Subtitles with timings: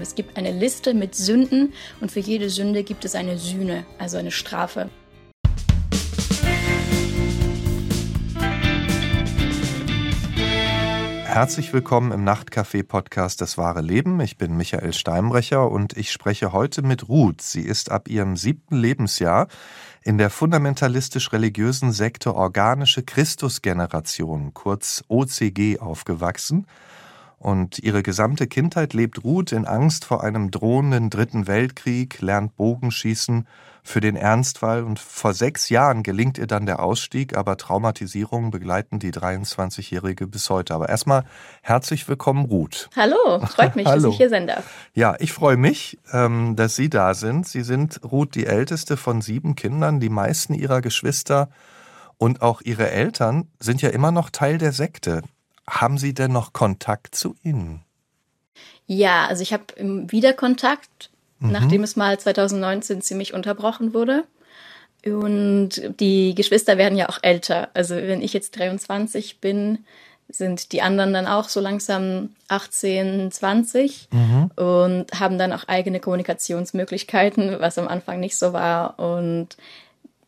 [0.00, 4.16] Es gibt eine Liste mit Sünden und für jede Sünde gibt es eine Sühne, also
[4.16, 4.88] eine Strafe.
[11.24, 14.18] Herzlich willkommen im Nachtcafé-Podcast Das wahre Leben.
[14.20, 17.42] Ich bin Michael Steinbrecher und ich spreche heute mit Ruth.
[17.42, 19.48] Sie ist ab ihrem siebten Lebensjahr
[20.02, 26.66] in der fundamentalistisch-religiösen Sekte Organische Christusgeneration, kurz OCG, aufgewachsen.
[27.40, 33.46] Und ihre gesamte Kindheit lebt Ruth in Angst vor einem drohenden Dritten Weltkrieg, lernt Bogenschießen
[33.82, 38.98] für den Ernstfall und vor sechs Jahren gelingt ihr dann der Ausstieg, aber Traumatisierungen begleiten
[38.98, 40.74] die 23-Jährige bis heute.
[40.74, 41.24] Aber erstmal
[41.62, 42.90] herzlich willkommen, Ruth.
[42.94, 44.64] Hallo, freut mich, dass ich hier sein darf.
[44.92, 47.48] Ja, ich freue mich, ähm, dass Sie da sind.
[47.48, 49.98] Sie sind, Ruth, die älteste von sieben Kindern.
[49.98, 51.48] Die meisten ihrer Geschwister
[52.18, 55.22] und auch ihre Eltern sind ja immer noch Teil der Sekte.
[55.68, 57.84] Haben Sie denn noch Kontakt zu ihnen?
[58.86, 61.10] Ja, also ich habe wieder Kontakt
[61.40, 61.52] mhm.
[61.52, 64.24] nachdem es mal 2019 ziemlich unterbrochen wurde.
[65.04, 67.68] Und die Geschwister werden ja auch älter.
[67.72, 69.78] Also wenn ich jetzt 23 bin,
[70.28, 74.50] sind die anderen dann auch so langsam 18, 20 mhm.
[74.54, 78.98] und haben dann auch eigene Kommunikationsmöglichkeiten, was am Anfang nicht so war.
[78.98, 79.56] Und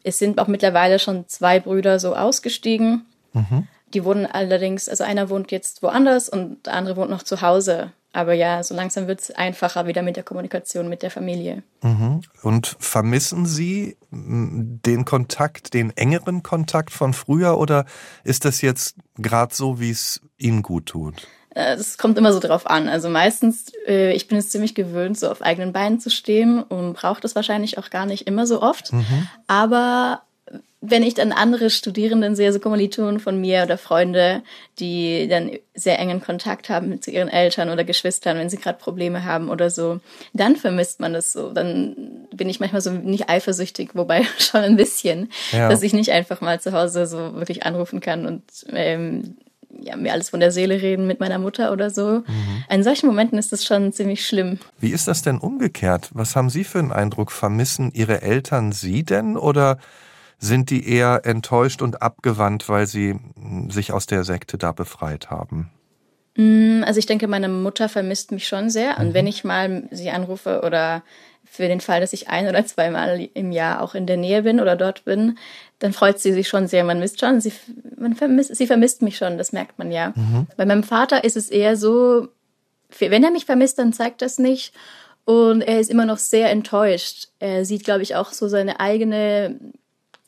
[0.02, 3.04] es sind auch mittlerweile schon zwei Brüder so ausgestiegen.
[3.34, 3.68] Mhm.
[3.94, 7.92] Die wohnen allerdings, also einer wohnt jetzt woanders und der andere wohnt noch zu Hause.
[8.14, 11.62] Aber ja, so langsam wird es einfacher wieder mit der Kommunikation mit der Familie.
[11.82, 12.20] Mhm.
[12.42, 17.86] Und vermissen Sie den Kontakt, den engeren Kontakt von früher oder
[18.22, 21.26] ist das jetzt gerade so, wie es Ihnen gut tut?
[21.54, 22.88] Es äh, kommt immer so drauf an.
[22.88, 26.94] Also meistens, äh, ich bin es ziemlich gewöhnt, so auf eigenen Beinen zu stehen und
[26.94, 28.92] brauche das wahrscheinlich auch gar nicht immer so oft.
[28.92, 29.28] Mhm.
[29.46, 30.22] Aber
[30.84, 34.42] wenn ich dann andere Studierenden sehe, so Kommilitonen von mir oder Freunde,
[34.80, 39.24] die dann sehr engen Kontakt haben zu ihren Eltern oder Geschwistern, wenn sie gerade Probleme
[39.24, 40.00] haben oder so,
[40.32, 41.52] dann vermisst man das so.
[41.52, 45.68] Dann bin ich manchmal so nicht eifersüchtig, wobei schon ein bisschen, ja.
[45.68, 48.42] dass ich nicht einfach mal zu Hause so wirklich anrufen kann und
[48.72, 49.36] ähm,
[49.80, 52.24] ja, mir alles von der Seele reden mit meiner Mutter oder so.
[52.26, 52.64] Mhm.
[52.68, 54.58] In solchen Momenten ist das schon ziemlich schlimm.
[54.80, 56.10] Wie ist das denn umgekehrt?
[56.12, 57.30] Was haben Sie für einen Eindruck?
[57.30, 59.78] Vermissen Ihre Eltern Sie denn oder
[60.42, 65.30] sind die eher enttäuscht und abgewandt, weil sie hm, sich aus der Sekte da befreit
[65.30, 65.70] haben?
[66.36, 68.98] Mm, also ich denke, meine Mutter vermisst mich schon sehr.
[68.98, 69.14] Und mhm.
[69.14, 71.04] wenn ich mal sie anrufe oder
[71.44, 74.58] für den Fall, dass ich ein oder zweimal im Jahr auch in der Nähe bin
[74.58, 75.38] oder dort bin,
[75.78, 76.82] dann freut sie sich schon sehr.
[76.82, 77.52] Man misst schon, sie,
[77.96, 80.12] man vermisst, sie vermisst mich schon, das merkt man ja.
[80.16, 80.48] Mhm.
[80.56, 82.28] Bei meinem Vater ist es eher so,
[82.98, 84.74] wenn er mich vermisst, dann zeigt das nicht.
[85.24, 87.28] Und er ist immer noch sehr enttäuscht.
[87.38, 89.60] Er sieht, glaube ich, auch so seine eigene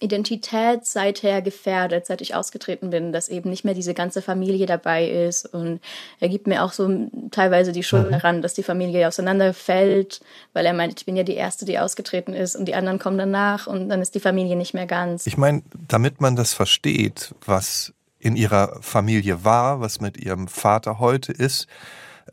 [0.05, 5.09] Identität seither gefährdet, seit ich ausgetreten bin, dass eben nicht mehr diese ganze Familie dabei
[5.09, 5.47] ist.
[5.53, 5.81] Und
[6.21, 8.13] er gibt mir auch so teilweise die Schuld mhm.
[8.13, 10.21] daran, dass die Familie auseinanderfällt,
[10.53, 13.19] weil er meint, ich bin ja die Erste, die ausgetreten ist und die anderen kommen
[13.19, 15.27] danach und dann ist die Familie nicht mehr ganz.
[15.27, 20.99] Ich meine, damit man das versteht, was in ihrer Familie war, was mit ihrem Vater
[20.99, 21.67] heute ist,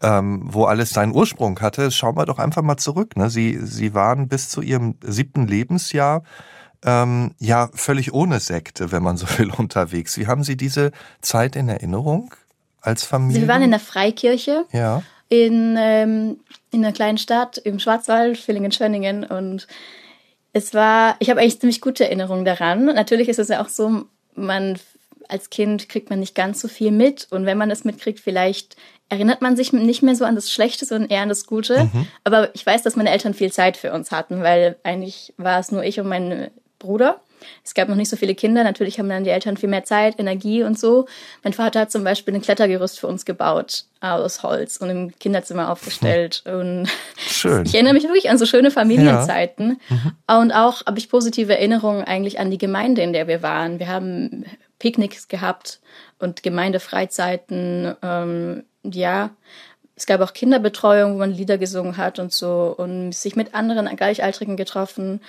[0.01, 3.17] ähm, wo alles seinen Ursprung hatte, schauen wir doch einfach mal zurück.
[3.17, 3.29] Ne?
[3.29, 6.23] Sie, sie waren bis zu ihrem siebten Lebensjahr
[6.86, 10.18] ähm, ja völlig ohne Sekte, wenn man so will, unterwegs.
[10.18, 12.34] Wie haben Sie diese Zeit in Erinnerung
[12.81, 13.42] als Familie?
[13.42, 14.66] Wir waren in der Freikirche.
[14.72, 15.03] Ja.
[15.30, 16.38] In, ähm,
[16.72, 19.24] in einer kleinen Stadt im Schwarzwald, Villingen-Schwenningen.
[19.24, 19.68] Und
[20.52, 22.86] es war, ich habe eigentlich ziemlich gute Erinnerungen daran.
[22.86, 24.03] Natürlich ist es ja auch so,
[24.36, 24.78] man
[25.30, 27.28] als Kind kriegt man nicht ganz so viel mit.
[27.31, 28.75] Und wenn man es mitkriegt, vielleicht
[29.08, 31.86] erinnert man sich nicht mehr so an das Schlechte, sondern eher an das Gute.
[31.86, 32.08] Mhm.
[32.24, 35.72] Aber ich weiß, dass meine Eltern viel Zeit für uns hatten, weil eigentlich war es
[35.72, 37.22] nur ich und mein Bruder.
[37.64, 38.64] Es gab noch nicht so viele Kinder.
[38.64, 41.08] Natürlich haben dann die Eltern viel mehr Zeit, Energie und so.
[41.44, 45.72] Mein Vater hat zum Beispiel ein Klettergerüst für uns gebaut aus Holz und im Kinderzimmer
[45.72, 46.44] aufgestellt.
[46.46, 46.88] Und
[47.18, 47.66] Schön.
[47.66, 49.80] ich erinnere mich wirklich an so schöne Familienzeiten.
[49.90, 49.96] Ja.
[49.96, 50.42] Mhm.
[50.42, 53.80] Und auch habe ich positive Erinnerungen eigentlich an die Gemeinde, in der wir waren.
[53.80, 54.46] Wir haben
[54.80, 55.80] Picknicks gehabt
[56.19, 57.96] und Gemeindefreizeiten.
[58.02, 59.31] Ähm, ja,
[59.96, 63.94] es gab auch Kinderbetreuung, wo man Lieder gesungen hat und so und sich mit anderen
[63.95, 65.22] Gleichaltrigen getroffen.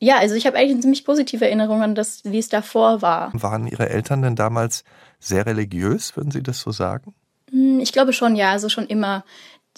[0.00, 3.30] Ja, also ich habe eigentlich eine ziemlich positive Erinnerung an das, wie es davor war.
[3.34, 4.84] Waren Ihre Eltern denn damals
[5.18, 7.14] sehr religiös, würden Sie das so sagen?
[7.50, 8.52] Hm, ich glaube schon, ja.
[8.52, 9.24] Also schon immer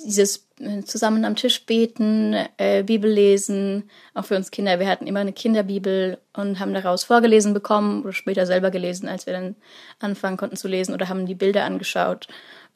[0.04, 4.78] dieses äh, zusammen am Tisch beten, äh, Bibel lesen, auch für uns Kinder.
[4.78, 9.26] Wir hatten immer eine Kinderbibel und haben daraus vorgelesen bekommen oder später selber gelesen, als
[9.26, 9.56] wir dann
[9.98, 12.28] anfangen konnten zu lesen oder haben die Bilder angeschaut.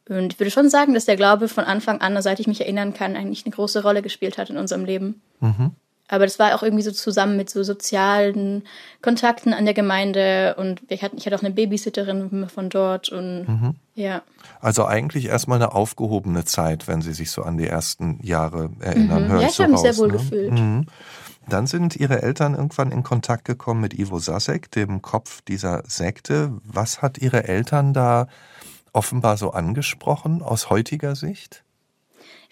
[0.08, 2.92] Und ich würde schon sagen, dass der Glaube von Anfang an, seit ich mich erinnern
[2.92, 5.22] kann, eigentlich eine große Rolle gespielt hat in unserem Leben.
[5.40, 5.72] Mhm.
[6.08, 8.64] Aber das war auch irgendwie so zusammen mit so sozialen
[9.00, 13.48] Kontakten an der Gemeinde und ich hatte, ich hatte auch eine Babysitterin von dort und
[13.48, 13.74] mhm.
[13.94, 14.22] ja.
[14.60, 19.28] Also eigentlich erstmal eine aufgehobene Zeit, wenn Sie sich so an die ersten Jahre erinnern.
[19.28, 19.40] Mhm.
[19.40, 20.12] Ja, ich, so habe mich sehr wohl ne?
[20.14, 20.52] gefühlt.
[20.52, 20.86] Mhm.
[21.48, 26.52] Dann sind Ihre Eltern irgendwann in Kontakt gekommen mit Ivo Sasek, dem Kopf dieser Sekte.
[26.64, 28.28] Was hat Ihre Eltern da
[28.92, 31.64] offenbar so angesprochen aus heutiger Sicht?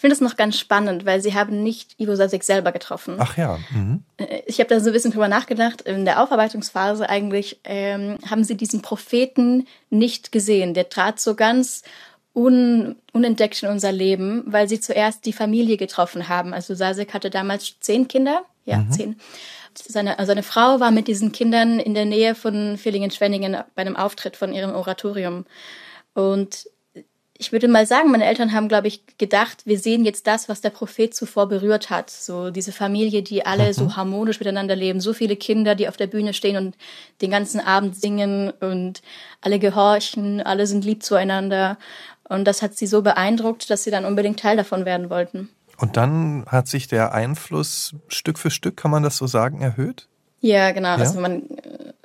[0.02, 3.18] Ich finde das noch ganz spannend, weil sie haben nicht Ivo Sasek selber getroffen.
[3.20, 3.60] Ach ja.
[3.70, 4.02] Mhm.
[4.16, 5.82] Äh, ich habe da so ein bisschen drüber nachgedacht.
[5.82, 10.74] In der Aufarbeitungsphase eigentlich ähm, haben sie diesen Propheten nicht gesehen.
[10.74, 11.84] Der trat so ganz
[12.34, 16.52] un, unentdeckt in unser Leben, weil sie zuerst die Familie getroffen haben.
[16.52, 18.42] Also Sasek hatte damals zehn Kinder.
[18.64, 18.90] Ja, mhm.
[18.90, 19.20] zehn.
[19.72, 23.94] Seine, also seine Frau war mit diesen Kindern in der Nähe von Villingen-Schwenningen bei einem
[23.94, 25.46] Auftritt von ihrem Oratorium.
[26.14, 26.66] Und
[27.42, 30.60] ich würde mal sagen, meine Eltern haben, glaube ich, gedacht, wir sehen jetzt das, was
[30.60, 32.08] der Prophet zuvor berührt hat.
[32.08, 33.72] So diese Familie, die alle mhm.
[33.72, 36.76] so harmonisch miteinander leben, so viele Kinder, die auf der Bühne stehen und
[37.20, 39.02] den ganzen Abend singen und
[39.40, 41.78] alle gehorchen, alle sind lieb zueinander.
[42.28, 45.50] Und das hat sie so beeindruckt, dass sie dann unbedingt Teil davon werden wollten.
[45.78, 50.08] Und dann hat sich der Einfluss Stück für Stück, kann man das so sagen, erhöht?
[50.42, 50.88] Ja, genau.
[50.88, 50.96] Ja?
[50.96, 51.44] Also man,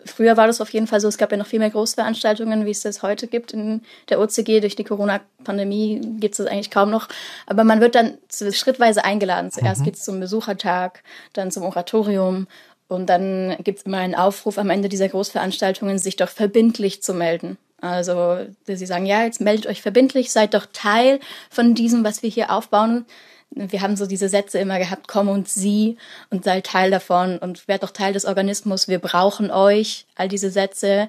[0.05, 2.71] früher war das auf jeden Fall so, es gab ja noch viel mehr Großveranstaltungen, wie
[2.71, 4.61] es das heute gibt in der OCG.
[4.61, 7.09] Durch die Corona-Pandemie gibt es das eigentlich kaum noch.
[7.47, 9.51] Aber man wird dann schrittweise eingeladen.
[9.51, 9.85] Zuerst mhm.
[9.85, 11.03] geht es zum Besuchertag,
[11.33, 12.47] dann zum Oratorium
[12.87, 17.15] und dann gibt es immer einen Aufruf am Ende dieser Großveranstaltungen, sich doch verbindlich zu
[17.15, 17.57] melden.
[17.81, 21.19] Also sie sagen, ja, jetzt meldet euch verbindlich, seid doch Teil
[21.49, 23.05] von diesem, was wir hier aufbauen
[23.51, 25.97] wir haben so diese Sätze immer gehabt, komm und sieh
[26.29, 30.51] und sei Teil davon und werd doch Teil des Organismus, wir brauchen euch, all diese
[30.51, 31.07] Sätze.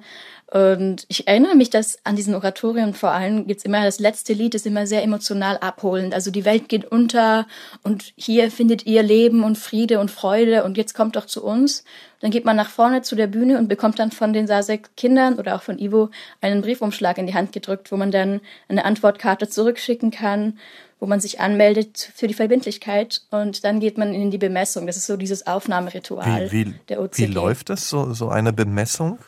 [0.51, 4.55] Und ich erinnere mich, dass an diesen Oratorien vor allem gibt's immer, das letzte Lied
[4.55, 6.15] ist immer sehr emotional abholend.
[6.15, 7.47] Also die Welt geht unter
[7.83, 11.85] und hier findet ihr Leben und Friede und Freude und jetzt kommt doch zu uns.
[12.21, 15.55] Dann geht man nach vorne zu der Bühne und bekommt dann von den Sasek-Kindern oder
[15.55, 16.09] auch von Ivo
[16.41, 20.59] einen Briefumschlag in die Hand gedrückt, wo man dann eine Antwortkarte zurückschicken kann
[21.01, 24.87] wo man sich anmeldet für die Verbindlichkeit und dann geht man in die Bemessung.
[24.87, 27.19] Das ist so dieses Aufnahmeritual wie, wie, der OCG.
[27.19, 29.19] Wie läuft das, so, so eine Bemessung?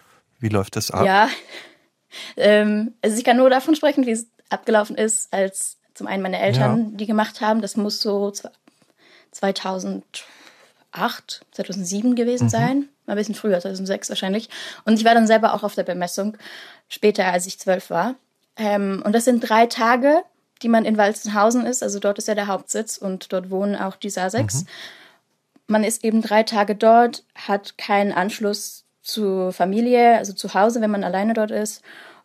[0.41, 1.07] Wie läuft das ab?
[1.07, 1.29] Ja,
[2.37, 6.41] ähm, also ich kann nur davon sprechen, wie es abgelaufen ist, als zum einen meine
[6.41, 6.97] Eltern ja.
[6.97, 7.61] die gemacht haben.
[7.61, 8.33] Das muss so
[9.31, 10.03] 2008,
[11.53, 12.51] 2007 gewesen mhm.
[12.51, 12.89] sein.
[13.07, 14.49] Ein bisschen früher, 2006 wahrscheinlich.
[14.85, 16.37] Und ich war dann selber auch auf der Bemessung,
[16.89, 18.15] später als ich zwölf war.
[18.57, 20.23] Ähm, und das sind drei Tage,
[20.63, 21.83] die man in Walzenhausen ist.
[21.83, 24.63] Also dort ist ja der Hauptsitz und dort wohnen auch die Saseks.
[24.63, 24.69] Mhm.
[25.67, 30.91] Man ist eben drei Tage dort, hat keinen Anschluss zur Familie, also zu Hause, wenn
[30.91, 31.83] man alleine dort ist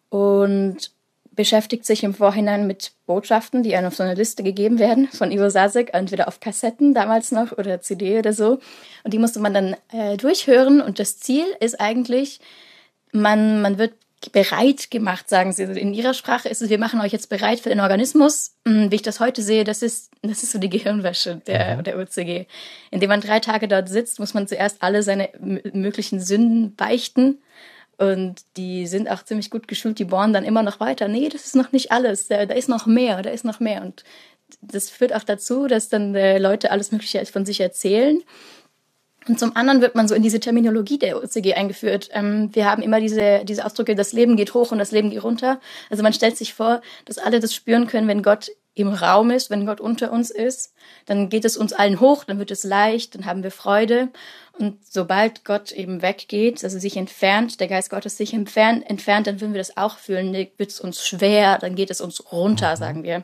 [0.09, 0.91] und
[1.35, 5.31] beschäftigt sich im Vorhinein mit Botschaften, die einem auf so eine Liste gegeben werden von
[5.31, 8.59] Ivo Sasek, entweder auf Kassetten damals noch oder CD oder so.
[9.03, 10.81] Und die musste man dann äh, durchhören.
[10.81, 12.39] Und das Ziel ist eigentlich,
[13.11, 13.93] man, man wird
[14.31, 15.63] bereit gemacht, sagen sie.
[15.63, 18.55] In ihrer Sprache ist es, wir machen euch jetzt bereit für den Organismus.
[18.67, 21.83] Hm, wie ich das heute sehe, das ist, das ist so die Gehirnwäsche der, mhm.
[21.83, 22.45] der UCG.
[22.91, 27.39] Indem man drei Tage dort sitzt, muss man zuerst alle seine möglichen Sünden beichten.
[27.97, 31.07] Und die sind auch ziemlich gut geschult, die bohren dann immer noch weiter.
[31.07, 32.27] Nee, das ist noch nicht alles.
[32.27, 33.81] Da, da ist noch mehr, da ist noch mehr.
[33.81, 34.03] Und
[34.61, 38.21] das führt auch dazu, dass dann äh, Leute alles Mögliche von sich erzählen.
[39.27, 42.09] Und zum anderen wird man so in diese Terminologie der OCG eingeführt.
[42.11, 45.23] Ähm, wir haben immer diese, diese Ausdrücke, das Leben geht hoch und das Leben geht
[45.23, 45.59] runter.
[45.89, 49.49] Also man stellt sich vor, dass alle das spüren können, wenn Gott im Raum ist,
[49.49, 50.73] wenn Gott unter uns ist,
[51.05, 54.09] dann geht es uns allen hoch, dann wird es leicht, dann haben wir Freude.
[54.51, 59.39] Und sobald Gott eben weggeht, also sich entfernt, der Geist Gottes sich entfernt, entfernt dann
[59.39, 62.71] würden wir das auch fühlen, dann wird es uns schwer, dann geht es uns runter,
[62.71, 62.77] mhm.
[62.77, 63.23] sagen wir.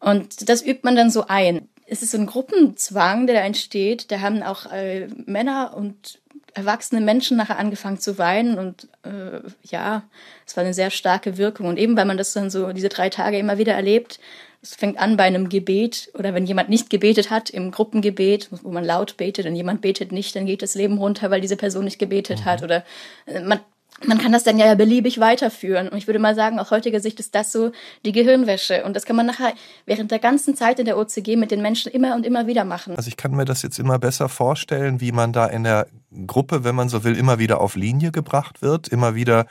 [0.00, 4.10] Und das übt man dann so ein es ist so ein Gruppenzwang, der da entsteht.
[4.10, 6.20] Da haben auch äh, Männer und
[6.54, 10.04] erwachsene Menschen nachher angefangen zu weinen und äh, ja,
[10.46, 11.66] es war eine sehr starke Wirkung.
[11.66, 14.20] Und eben weil man das dann so diese drei Tage immer wieder erlebt,
[14.62, 18.70] es fängt an bei einem Gebet oder wenn jemand nicht gebetet hat, im Gruppengebet, wo
[18.70, 21.84] man laut betet und jemand betet nicht, dann geht das Leben runter, weil diese Person
[21.84, 22.44] nicht gebetet mhm.
[22.46, 22.62] hat.
[22.62, 22.84] Oder
[23.26, 23.60] äh, man
[24.06, 25.88] man kann das dann ja beliebig weiterführen.
[25.88, 27.72] Und ich würde mal sagen, aus heutiger Sicht ist das so
[28.04, 28.84] die Gehirnwäsche.
[28.84, 29.52] Und das kann man nachher
[29.86, 32.96] während der ganzen Zeit in der OCG mit den Menschen immer und immer wieder machen.
[32.96, 35.86] Also ich kann mir das jetzt immer besser vorstellen, wie man da in der
[36.26, 39.46] Gruppe, wenn man so will, immer wieder auf Linie gebracht wird, immer wieder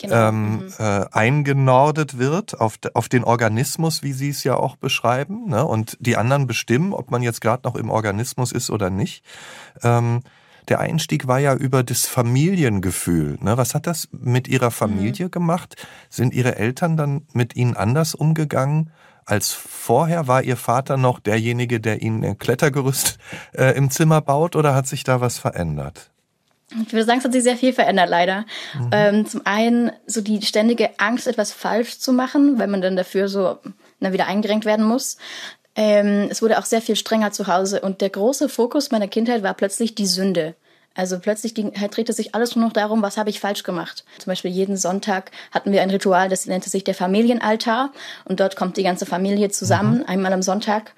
[0.00, 0.28] genau.
[0.28, 0.72] ähm, mhm.
[0.78, 5.48] äh, eingenordet wird auf, auf den Organismus, wie Sie es ja auch beschreiben.
[5.48, 5.64] Ne?
[5.64, 9.24] Und die anderen bestimmen, ob man jetzt gerade noch im Organismus ist oder nicht.
[9.82, 10.20] Ähm,
[10.68, 13.38] der Einstieg war ja über das Familiengefühl.
[13.40, 13.56] Ne?
[13.56, 15.30] Was hat das mit Ihrer Familie mhm.
[15.30, 15.76] gemacht?
[16.10, 18.90] Sind Ihre Eltern dann mit Ihnen anders umgegangen
[19.24, 20.28] als vorher?
[20.28, 23.18] War Ihr Vater noch derjenige, der Ihnen ein Klettergerüst
[23.52, 26.10] äh, im Zimmer baut oder hat sich da was verändert?
[26.84, 28.44] Ich würde sagen, es hat sich sehr viel verändert, leider.
[28.74, 28.90] Mhm.
[28.90, 33.28] Ähm, zum einen so die ständige Angst, etwas falsch zu machen, weil man dann dafür
[33.28, 33.58] so
[34.00, 35.16] na, wieder eingerenkt werden muss.
[35.76, 39.42] Ähm, es wurde auch sehr viel strenger zu Hause und der große Fokus meiner Kindheit
[39.42, 40.54] war plötzlich die Sünde.
[40.96, 44.04] Also plötzlich halt drehte sich alles nur noch darum, was habe ich falsch gemacht.
[44.18, 47.92] Zum Beispiel jeden Sonntag hatten wir ein Ritual, das nannte sich der Familienaltar.
[48.24, 50.04] Und dort kommt die ganze Familie zusammen, mhm.
[50.06, 50.92] einmal am Sonntag.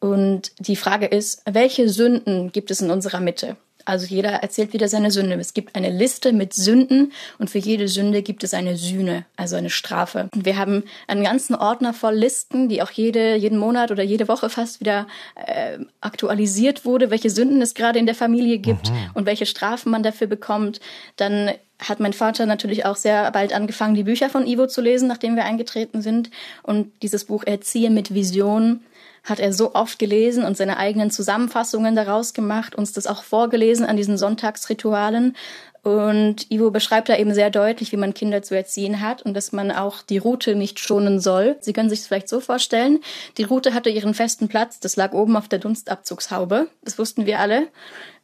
[0.00, 3.56] Und die Frage ist, welche Sünden gibt es in unserer Mitte?
[3.84, 5.34] Also jeder erzählt wieder seine Sünde.
[5.36, 9.56] Es gibt eine Liste mit Sünden und für jede Sünde gibt es eine Sühne, also
[9.56, 10.28] eine Strafe.
[10.34, 14.28] Und wir haben einen ganzen Ordner voll Listen, die auch jede, jeden Monat oder jede
[14.28, 15.06] Woche fast wieder
[15.46, 19.10] äh, aktualisiert wurde, welche Sünden es gerade in der Familie gibt mhm.
[19.14, 20.80] und welche Strafen man dafür bekommt.
[21.16, 21.50] Dann
[21.88, 25.36] hat mein Vater natürlich auch sehr bald angefangen, die Bücher von Ivo zu lesen, nachdem
[25.36, 26.30] wir eingetreten sind.
[26.62, 28.80] Und dieses Buch Erziehe mit Vision
[29.24, 33.86] hat er so oft gelesen und seine eigenen Zusammenfassungen daraus gemacht, uns das auch vorgelesen
[33.86, 35.36] an diesen Sonntagsritualen.
[35.82, 39.50] Und Ivo beschreibt da eben sehr deutlich, wie man Kinder zu erziehen hat und dass
[39.50, 41.56] man auch die Route nicht schonen soll.
[41.60, 43.00] Sie können sich es vielleicht so vorstellen.
[43.36, 44.78] Die Route hatte ihren festen Platz.
[44.78, 46.68] Das lag oben auf der Dunstabzugshaube.
[46.84, 47.68] Das wussten wir alle.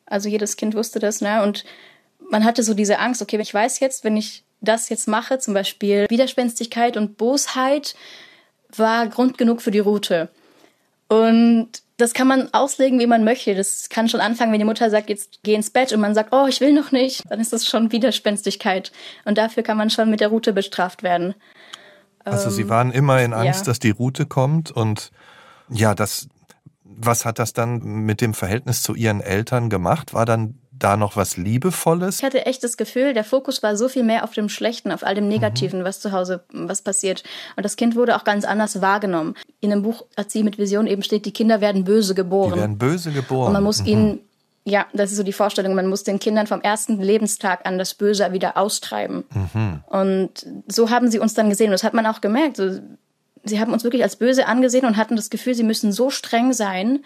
[0.06, 1.42] Also jedes Kind wusste das, ne?
[1.42, 1.64] Und
[2.30, 5.54] man hatte so diese Angst, okay, ich weiß jetzt, wenn ich das jetzt mache, zum
[5.54, 7.94] Beispiel Widerspenstigkeit und Bosheit,
[8.76, 10.28] war Grund genug für die Route.
[11.08, 13.54] Und das kann man auslegen, wie man möchte.
[13.54, 16.32] Das kann schon anfangen, wenn die Mutter sagt, jetzt geh ins Bett und man sagt,
[16.32, 17.24] oh, ich will noch nicht.
[17.28, 18.92] Dann ist das schon Widerspenstigkeit.
[19.24, 21.34] Und dafür kann man schon mit der Route bestraft werden.
[22.24, 23.64] Also Sie ähm, waren immer in Angst, ja.
[23.66, 25.10] dass die Route kommt und
[25.70, 26.28] ja, das,
[26.84, 30.14] was hat das dann mit dem Verhältnis zu Ihren Eltern gemacht?
[30.14, 32.18] War dann da noch was Liebevolles?
[32.18, 35.04] Ich hatte echt das Gefühl, der Fokus war so viel mehr auf dem Schlechten, auf
[35.04, 35.84] all dem Negativen, mhm.
[35.84, 37.22] was zu Hause was passiert.
[37.56, 39.34] Und das Kind wurde auch ganz anders wahrgenommen.
[39.60, 42.54] In dem Buch Erzieh mit Vision eben steht, die Kinder werden böse geboren.
[42.54, 43.48] Die werden böse geboren.
[43.48, 43.86] Und man muss mhm.
[43.86, 44.20] ihnen
[44.64, 45.74] ja, das ist so die Vorstellung.
[45.74, 49.24] Man muss den Kindern vom ersten Lebenstag an das Böse wieder austreiben.
[49.32, 49.80] Mhm.
[49.86, 51.68] Und so haben sie uns dann gesehen.
[51.68, 52.58] Und das hat man auch gemerkt.
[52.58, 52.78] So,
[53.44, 56.52] sie haben uns wirklich als böse angesehen und hatten das Gefühl, sie müssen so streng
[56.52, 57.00] sein.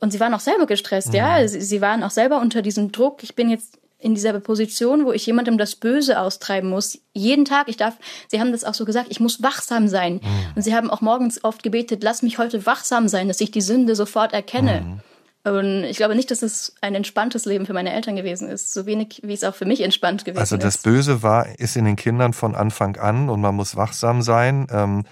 [0.00, 1.14] Und sie waren auch selber gestresst, mhm.
[1.14, 1.46] ja.
[1.46, 3.22] Sie, sie waren auch selber unter diesem Druck.
[3.22, 6.98] Ich bin jetzt in dieser Position, wo ich jemandem das Böse austreiben muss.
[7.12, 7.94] Jeden Tag, ich darf,
[8.28, 10.14] sie haben das auch so gesagt, ich muss wachsam sein.
[10.14, 10.52] Mhm.
[10.56, 13.60] Und sie haben auch morgens oft gebetet, lass mich heute wachsam sein, dass ich die
[13.60, 14.80] Sünde sofort erkenne.
[14.80, 15.00] Mhm.
[15.42, 18.74] Und ich glaube nicht, dass es ein entspanntes Leben für meine Eltern gewesen ist.
[18.74, 20.52] So wenig, wie es auch für mich entspannt gewesen ist.
[20.52, 24.20] Also das Böse war, ist in den Kindern von Anfang an und man muss wachsam
[24.20, 24.66] sein.
[24.70, 25.04] Ähm,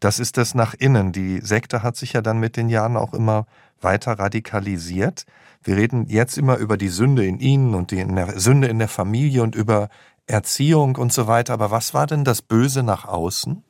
[0.00, 1.12] das ist das nach innen.
[1.12, 3.46] Die Sekte hat sich ja dann mit den Jahren auch immer
[3.84, 5.24] weiter radikalisiert.
[5.62, 8.78] Wir reden jetzt immer über die Sünde in ihnen und die in der Sünde in
[8.78, 9.88] der Familie und über
[10.26, 11.52] Erziehung und so weiter.
[11.52, 13.62] Aber was war denn das Böse nach außen?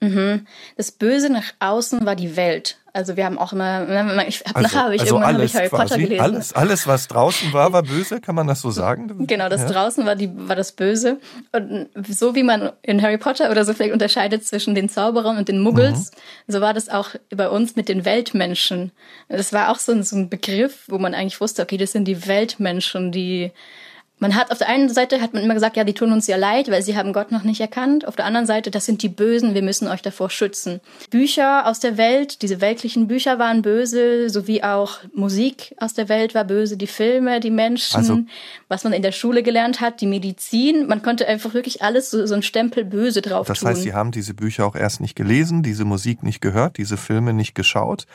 [0.00, 0.46] Mhm.
[0.76, 2.83] Das Böse nach außen war die Welt.
[2.94, 5.56] Also wir haben auch immer, ich hab, also, nachher habe ich also irgendwann alles, ich
[5.56, 6.20] Harry Potter gelesen.
[6.20, 9.26] Alles, alles, was draußen war, war böse, kann man das so sagen?
[9.26, 9.68] Genau, das ja.
[9.68, 11.18] draußen war, die, war das Böse.
[11.50, 15.48] Und so wie man in Harry Potter oder so vielleicht unterscheidet zwischen den Zauberern und
[15.48, 16.12] den Muggels,
[16.46, 16.52] mhm.
[16.52, 18.92] so war das auch bei uns mit den Weltmenschen.
[19.28, 22.04] Das war auch so ein, so ein Begriff, wo man eigentlich wusste, okay, das sind
[22.04, 23.50] die Weltmenschen, die
[24.20, 26.36] man hat auf der einen Seite hat man immer gesagt, ja, die tun uns ja
[26.36, 28.06] leid, weil sie haben Gott noch nicht erkannt.
[28.06, 30.80] Auf der anderen Seite, das sind die Bösen, wir müssen euch davor schützen.
[31.10, 36.34] Bücher aus der Welt, diese weltlichen Bücher waren böse, sowie auch Musik aus der Welt
[36.34, 38.20] war böse, die Filme, die Menschen, also,
[38.68, 40.86] was man in der Schule gelernt hat, die Medizin.
[40.86, 43.68] Man konnte einfach wirklich alles so, so ein Stempel böse drauf das tun.
[43.68, 46.96] Das heißt, Sie haben diese Bücher auch erst nicht gelesen, diese Musik nicht gehört, diese
[46.96, 48.06] Filme nicht geschaut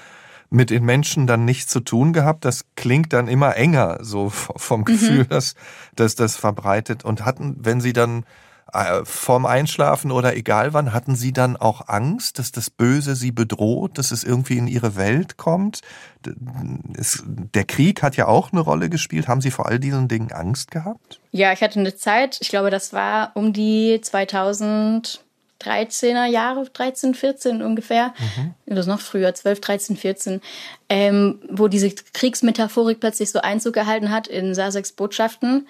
[0.50, 2.46] mit den Menschen dann nichts zu tun gehabt.
[2.46, 5.30] Das klingt dann immer enger, so vom Gefühl, mhm.
[5.30, 5.56] dass,
[5.96, 7.06] dass das verbreitet.
[7.06, 8.26] Und hatten, wenn Sie dann
[8.74, 13.32] äh, vorm Einschlafen oder egal wann, hatten Sie dann auch Angst, dass das Böse Sie
[13.32, 15.82] bedroht, dass es irgendwie in Ihre Welt kommt?
[16.98, 19.28] Es, der Krieg hat ja auch eine Rolle gespielt.
[19.28, 21.20] Haben Sie vor all diesen Dingen Angst gehabt?
[21.32, 25.24] Ja, ich hatte eine Zeit, ich glaube, das war um die 2000
[25.62, 28.76] 13er Jahre, 13, 14 ungefähr, mhm.
[28.76, 30.42] das noch früher, 12, 13, 14,
[30.90, 35.68] ähm, wo diese Kriegsmetaphorik plötzlich so Einzug gehalten hat in Saseks Botschaften.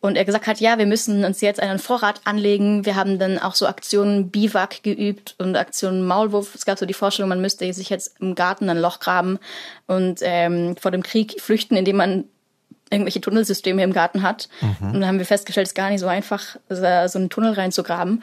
[0.00, 2.84] Und er gesagt hat, ja, wir müssen uns jetzt einen Vorrat anlegen.
[2.84, 6.54] Wir haben dann auch so Aktionen Biwak geübt und Aktionen Maulwurf.
[6.54, 9.38] Es gab so die Vorstellung, man müsste sich jetzt im Garten ein Loch graben
[9.86, 12.24] und ähm, vor dem Krieg flüchten, indem man
[12.90, 14.48] irgendwelche Tunnelsysteme im Garten hat.
[14.60, 14.86] Mhm.
[14.86, 18.22] Und dann haben wir festgestellt, es ist gar nicht so einfach, so einen Tunnel reinzugraben.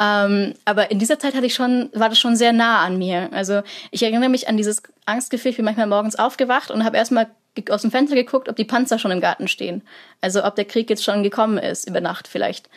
[0.00, 3.28] Ähm, aber in dieser Zeit hatte ich schon, war das schon sehr nah an mir.
[3.32, 5.50] Also ich erinnere mich an dieses Angstgefühl.
[5.50, 7.26] Ich bin manchmal morgens aufgewacht und habe erstmal
[7.70, 9.82] aus dem Fenster geguckt, ob die Panzer schon im Garten stehen.
[10.20, 12.68] Also ob der Krieg jetzt schon gekommen ist, über Nacht vielleicht.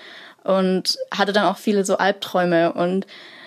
[0.44, 3.06] Und hatte dann auch viele so Albträume und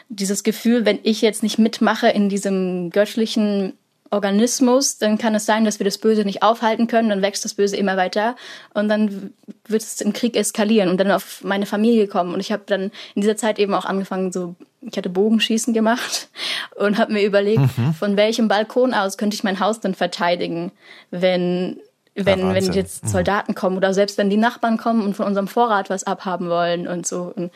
[0.09, 3.73] dieses Gefühl, wenn ich jetzt nicht mitmache in diesem göttlichen
[4.13, 7.55] Organismus, dann kann es sein, dass wir das Böse nicht aufhalten können, dann wächst das
[7.55, 8.37] Böse immer weiter
[8.75, 9.33] und dann
[9.67, 12.35] wird es im Krieg eskalieren und dann auf meine Familie kommen.
[12.35, 16.29] Und ich habe dann in dieser Zeit eben auch angefangen, so, ich hatte Bogenschießen gemacht
[16.77, 17.95] und habe mir überlegt, mhm.
[17.95, 20.73] von welchem Balkon aus könnte ich mein Haus dann verteidigen,
[21.11, 21.81] wenn
[22.15, 23.09] wenn, ja, wenn jetzt mhm.
[23.09, 26.87] Soldaten kommen oder selbst wenn die Nachbarn kommen und von unserem Vorrat was abhaben wollen
[26.87, 27.33] und so.
[27.35, 27.51] Und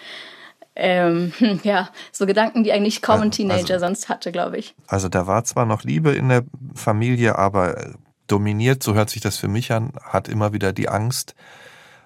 [0.77, 4.75] ähm, ja, so Gedanken, die eigentlich kaum ein Teenager also, sonst hatte, glaube ich.
[4.87, 7.95] Also da war zwar noch Liebe in der Familie, aber
[8.27, 11.35] dominiert, so hört sich das für mich an, hat immer wieder die Angst,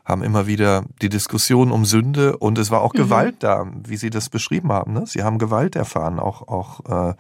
[0.05, 2.99] haben immer wieder die Diskussion um Sünde und es war auch mhm.
[2.99, 4.93] Gewalt da, wie Sie das beschrieben haben.
[4.93, 5.07] Ne?
[5.07, 7.15] Sie haben Gewalt erfahren, auch, auch äh,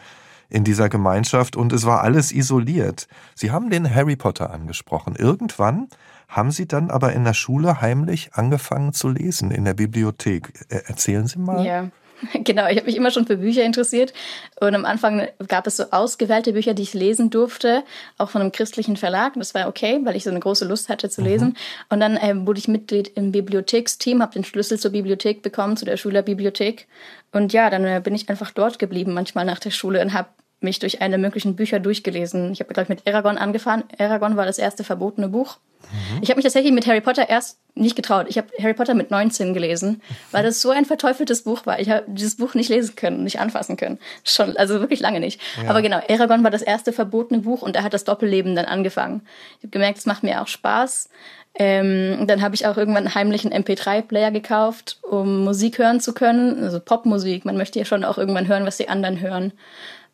[0.48, 3.06] in dieser Gemeinschaft und es war alles isoliert.
[3.34, 5.14] Sie haben den Harry Potter angesprochen.
[5.16, 5.88] Irgendwann
[6.30, 10.52] haben Sie dann aber in der Schule heimlich angefangen zu lesen in der Bibliothek.
[10.68, 11.64] Erzählen Sie mal.
[11.66, 11.90] Ja.
[12.44, 14.12] Genau, ich habe mich immer schon für Bücher interessiert
[14.60, 17.82] und am Anfang gab es so ausgewählte Bücher, die ich lesen durfte,
[18.18, 19.34] auch von einem christlichen Verlag.
[19.36, 21.48] Das war okay, weil ich so eine große Lust hatte zu lesen.
[21.48, 21.54] Mhm.
[21.88, 25.84] Und dann äh, wurde ich Mitglied im Bibliotheksteam, habe den Schlüssel zur Bibliothek bekommen, zu
[25.84, 26.86] der Schülerbibliothek.
[27.32, 30.28] Und ja, dann äh, bin ich einfach dort geblieben, manchmal nach der Schule und habe
[30.60, 32.52] mich durch eine möglichen Bücher durchgelesen.
[32.52, 33.84] Ich habe, glaube ich, mit Aragon angefangen.
[33.98, 35.58] Aragon war das erste verbotene Buch.
[35.82, 36.22] Mhm.
[36.22, 38.26] Ich habe mich tatsächlich mit Harry Potter erst nicht getraut.
[38.28, 40.02] Ich habe Harry Potter mit 19 gelesen,
[40.32, 41.80] weil das so ein verteufeltes Buch war.
[41.80, 43.98] Ich habe dieses Buch nicht lesen können, nicht anfassen können.
[44.24, 45.40] Schon, also wirklich lange nicht.
[45.62, 45.70] Ja.
[45.70, 49.22] Aber genau, Aragon war das erste verbotene Buch und er hat das Doppelleben dann angefangen.
[49.58, 51.08] Ich habe gemerkt, es macht mir auch Spaß.
[51.54, 56.62] Ähm, dann habe ich auch irgendwann einen heimlichen MP3-Player gekauft, um Musik hören zu können.
[56.62, 57.44] Also Popmusik.
[57.44, 59.52] Man möchte ja schon auch irgendwann hören, was die anderen hören.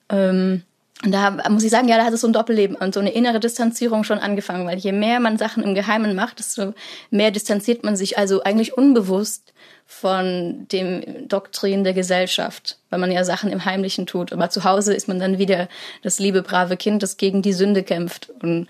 [0.09, 0.63] Ähm,
[1.05, 3.13] und da muss ich sagen, ja, da hat es so ein Doppelleben und so eine
[3.13, 6.73] innere Distanzierung schon angefangen, weil je mehr man Sachen im Geheimen macht, desto
[7.11, 9.53] mehr distanziert man sich also eigentlich unbewusst
[9.85, 14.33] von dem Doktrin der Gesellschaft, weil man ja Sachen im Heimlichen tut.
[14.33, 15.69] Aber zu Hause ist man dann wieder
[16.03, 18.31] das liebe, brave Kind, das gegen die Sünde kämpft.
[18.41, 18.67] Und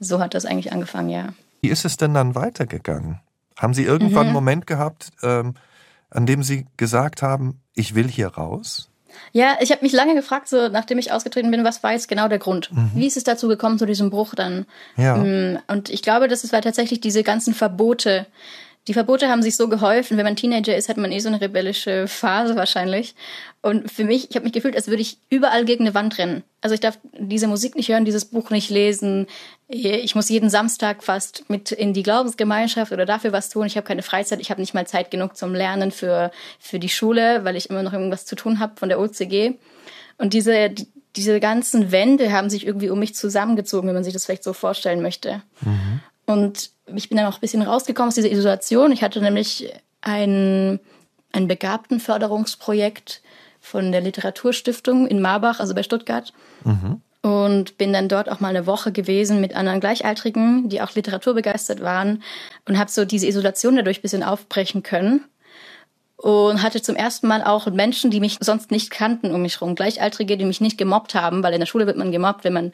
[0.00, 1.34] so hat das eigentlich angefangen, ja.
[1.60, 3.20] Wie ist es denn dann weitergegangen?
[3.56, 4.28] Haben Sie irgendwann mhm.
[4.28, 5.54] einen Moment gehabt, ähm,
[6.10, 8.90] an dem Sie gesagt haben, ich will hier raus?
[9.32, 12.28] Ja, ich habe mich lange gefragt, so nachdem ich ausgetreten bin, was war jetzt genau
[12.28, 12.72] der Grund?
[12.72, 12.92] Mhm.
[12.94, 14.66] Wie ist es dazu gekommen, zu diesem Bruch dann?
[14.96, 15.16] Ja.
[15.16, 18.26] Mm, und ich glaube, das ist weil tatsächlich diese ganzen Verbote,
[18.86, 20.18] die Verbote haben sich so geholfen.
[20.18, 23.14] Wenn man Teenager ist, hat man eh so eine rebellische Phase wahrscheinlich.
[23.62, 26.44] Und für mich, ich habe mich gefühlt, als würde ich überall gegen eine Wand rennen.
[26.60, 29.26] Also ich darf diese Musik nicht hören, dieses Buch nicht lesen.
[29.68, 33.66] Ich muss jeden Samstag fast mit in die Glaubensgemeinschaft oder dafür was tun.
[33.66, 34.40] Ich habe keine Freizeit.
[34.40, 37.82] Ich habe nicht mal Zeit genug zum Lernen für, für die Schule, weil ich immer
[37.82, 39.54] noch irgendwas zu tun habe von der OCG.
[40.18, 40.74] Und diese,
[41.16, 44.52] diese ganzen Wände haben sich irgendwie um mich zusammengezogen, wenn man sich das vielleicht so
[44.52, 45.42] vorstellen möchte.
[45.62, 46.00] Mhm.
[46.26, 48.92] Und ich bin dann auch ein bisschen rausgekommen aus dieser Isolation.
[48.92, 50.80] Ich hatte nämlich ein,
[51.32, 53.22] ein Begabtenförderungsprojekt
[53.60, 56.32] von der Literaturstiftung in Marbach, also bei Stuttgart.
[56.64, 57.00] Mhm.
[57.22, 61.80] Und bin dann dort auch mal eine Woche gewesen mit anderen Gleichaltrigen, die auch literaturbegeistert
[61.80, 62.22] waren
[62.68, 65.24] und habe so diese Isolation dadurch ein bisschen aufbrechen können
[66.16, 69.74] und hatte zum ersten Mal auch Menschen, die mich sonst nicht kannten um mich herum,
[69.74, 72.72] Gleichaltrige, die mich nicht gemobbt haben, weil in der Schule wird man gemobbt, wenn man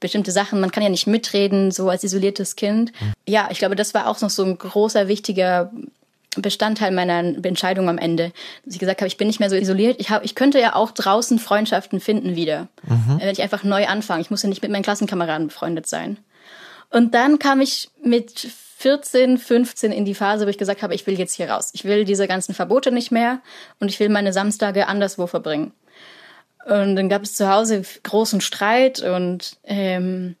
[0.00, 2.92] bestimmte Sachen, man kann ja nicht mitreden, so als isoliertes Kind.
[3.26, 5.70] Ja, ich glaube, das war auch noch so ein großer, wichtiger
[6.36, 8.32] Bestandteil meiner Entscheidung am Ende.
[8.64, 9.96] Dass ich gesagt habe, ich bin nicht mehr so isoliert.
[10.00, 13.18] Ich, hab, ich könnte ja auch draußen Freundschaften finden wieder, mhm.
[13.20, 14.22] wenn ich einfach neu anfange.
[14.22, 16.18] Ich muss ja nicht mit meinen Klassenkameraden befreundet sein.
[16.90, 18.48] Und dann kam ich mit
[18.82, 21.70] 14, 15 in die Phase, wo ich gesagt habe, ich will jetzt hier raus.
[21.72, 23.40] Ich will diese ganzen Verbote nicht mehr
[23.78, 25.72] und ich will meine Samstage anderswo verbringen.
[26.66, 30.34] Und dann gab es zu Hause großen Streit und ähm,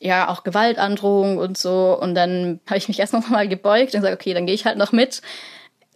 [0.00, 1.98] ja auch Gewaltandrohung und so.
[2.00, 4.64] Und dann habe ich mich erst noch mal gebeugt und gesagt, okay, dann gehe ich
[4.64, 5.20] halt noch mit.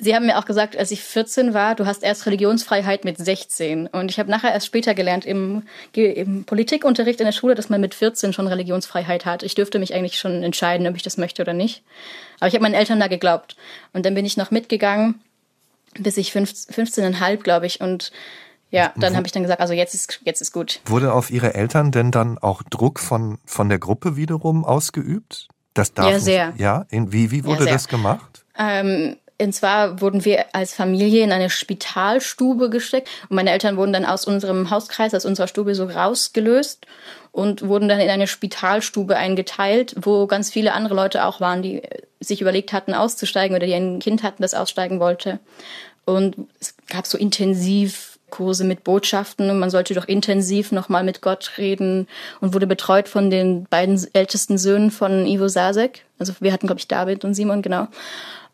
[0.02, 3.86] Sie haben mir auch gesagt, als ich 14 war, du hast erst Religionsfreiheit mit 16.
[3.88, 7.82] Und ich habe nachher erst später gelernt im, im, Politikunterricht in der Schule, dass man
[7.82, 9.42] mit 14 schon Religionsfreiheit hat.
[9.42, 11.82] Ich dürfte mich eigentlich schon entscheiden, ob ich das möchte oder nicht.
[12.38, 13.56] Aber ich habe meinen Eltern da geglaubt.
[13.92, 15.20] Und dann bin ich noch mitgegangen,
[15.98, 17.82] bis ich 15,5, glaube ich.
[17.82, 18.10] Und
[18.70, 20.80] ja, dann habe ich dann gesagt, also jetzt ist, jetzt ist gut.
[20.86, 25.48] Wurde auf Ihre Eltern denn dann auch Druck von, von der Gruppe wiederum ausgeübt?
[25.74, 26.54] Das darf ja, sehr.
[26.56, 28.44] Ja, in, wie, wie wurde ja, das gemacht?
[28.58, 33.92] Ähm, und zwar wurden wir als Familie in eine Spitalstube gesteckt und meine Eltern wurden
[33.92, 36.87] dann aus unserem Hauskreis, aus unserer Stube so rausgelöst
[37.33, 41.83] und wurden dann in eine Spitalstube eingeteilt, wo ganz viele andere Leute auch waren, die
[42.20, 45.38] sich überlegt hatten, auszusteigen oder die ein Kind hatten, das aussteigen wollte.
[46.05, 51.20] Und es gab so intensiv Kurse mit Botschaften und man sollte doch intensiv nochmal mit
[51.20, 52.07] Gott reden
[52.40, 56.05] und wurde betreut von den beiden ältesten Söhnen von Ivo Sasek.
[56.18, 57.88] Also wir hatten, glaube ich, David und Simon, genau.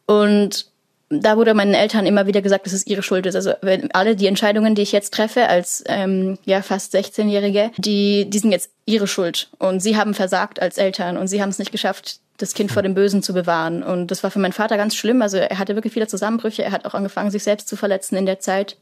[0.06, 0.66] Und
[1.08, 3.36] da wurde meinen Eltern immer wieder gesagt, dass es ihre Schuld ist.
[3.36, 8.28] Also wenn alle die Entscheidungen, die ich jetzt treffe als ähm, ja fast 16-Jährige, die,
[8.28, 9.48] die sind jetzt ihre Schuld.
[9.58, 12.82] Und sie haben versagt als Eltern und sie haben es nicht geschafft, das Kind vor
[12.82, 13.82] dem Bösen zu bewahren.
[13.82, 15.22] Und das war für meinen Vater ganz schlimm.
[15.22, 16.64] Also er hatte wirklich viele Zusammenbrüche.
[16.64, 18.76] Er hat auch angefangen, sich selbst zu verletzen in der Zeit,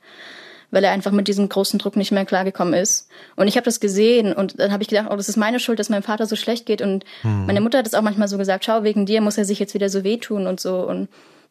[0.71, 3.09] weil er einfach mit diesem großen Druck nicht mehr klargekommen ist.
[3.37, 5.79] Und ich habe das gesehen und dann habe ich gedacht, oh, das ist meine Schuld,
[5.79, 6.81] dass meinem Vater so schlecht geht.
[6.81, 7.47] Und hm.
[7.47, 9.75] meine Mutter hat es auch manchmal so gesagt, schau, wegen dir muss er sich jetzt
[9.75, 10.79] wieder so wehtun und so.
[10.89, 11.09] Und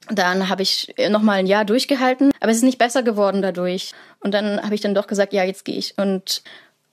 [0.10, 3.94] dann habe ich noch mal ein Jahr durchgehalten, aber es ist nicht besser geworden dadurch.
[4.20, 5.98] Und dann habe ich dann doch gesagt, ja, jetzt gehe ich.
[5.98, 6.44] Und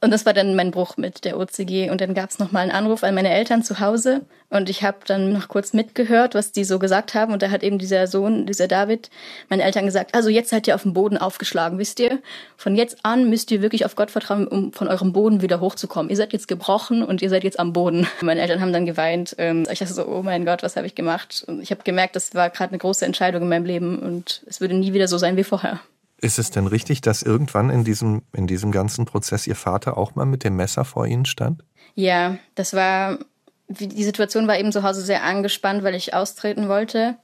[0.03, 1.91] und das war dann mein Bruch mit der OCG.
[1.91, 4.23] Und dann gab es nochmal einen Anruf an meine Eltern zu Hause.
[4.49, 7.35] Und ich habe dann noch kurz mitgehört, was die so gesagt haben.
[7.35, 9.11] Und da hat eben dieser Sohn, dieser David,
[9.51, 12.19] meinen Eltern gesagt, also jetzt seid ihr auf dem Boden aufgeschlagen, wisst ihr?
[12.57, 16.09] Von jetzt an müsst ihr wirklich auf Gott vertrauen, um von eurem Boden wieder hochzukommen.
[16.09, 18.07] Ihr seid jetzt gebrochen und ihr seid jetzt am Boden.
[18.23, 19.35] Meine Eltern haben dann geweint.
[19.37, 21.45] Ähm, ich dachte so, oh mein Gott, was habe ich gemacht?
[21.47, 23.99] Und ich habe gemerkt, das war gerade eine große Entscheidung in meinem Leben.
[23.99, 25.79] Und es würde nie wieder so sein wie vorher.
[26.23, 30.15] Ist es denn richtig, dass irgendwann in diesem, in diesem ganzen Prozess Ihr Vater auch
[30.15, 31.65] mal mit dem Messer vor Ihnen stand?
[31.95, 33.19] Ja, das war,
[33.69, 37.17] die Situation war eben zu Hause sehr angespannt, weil ich austreten wollte.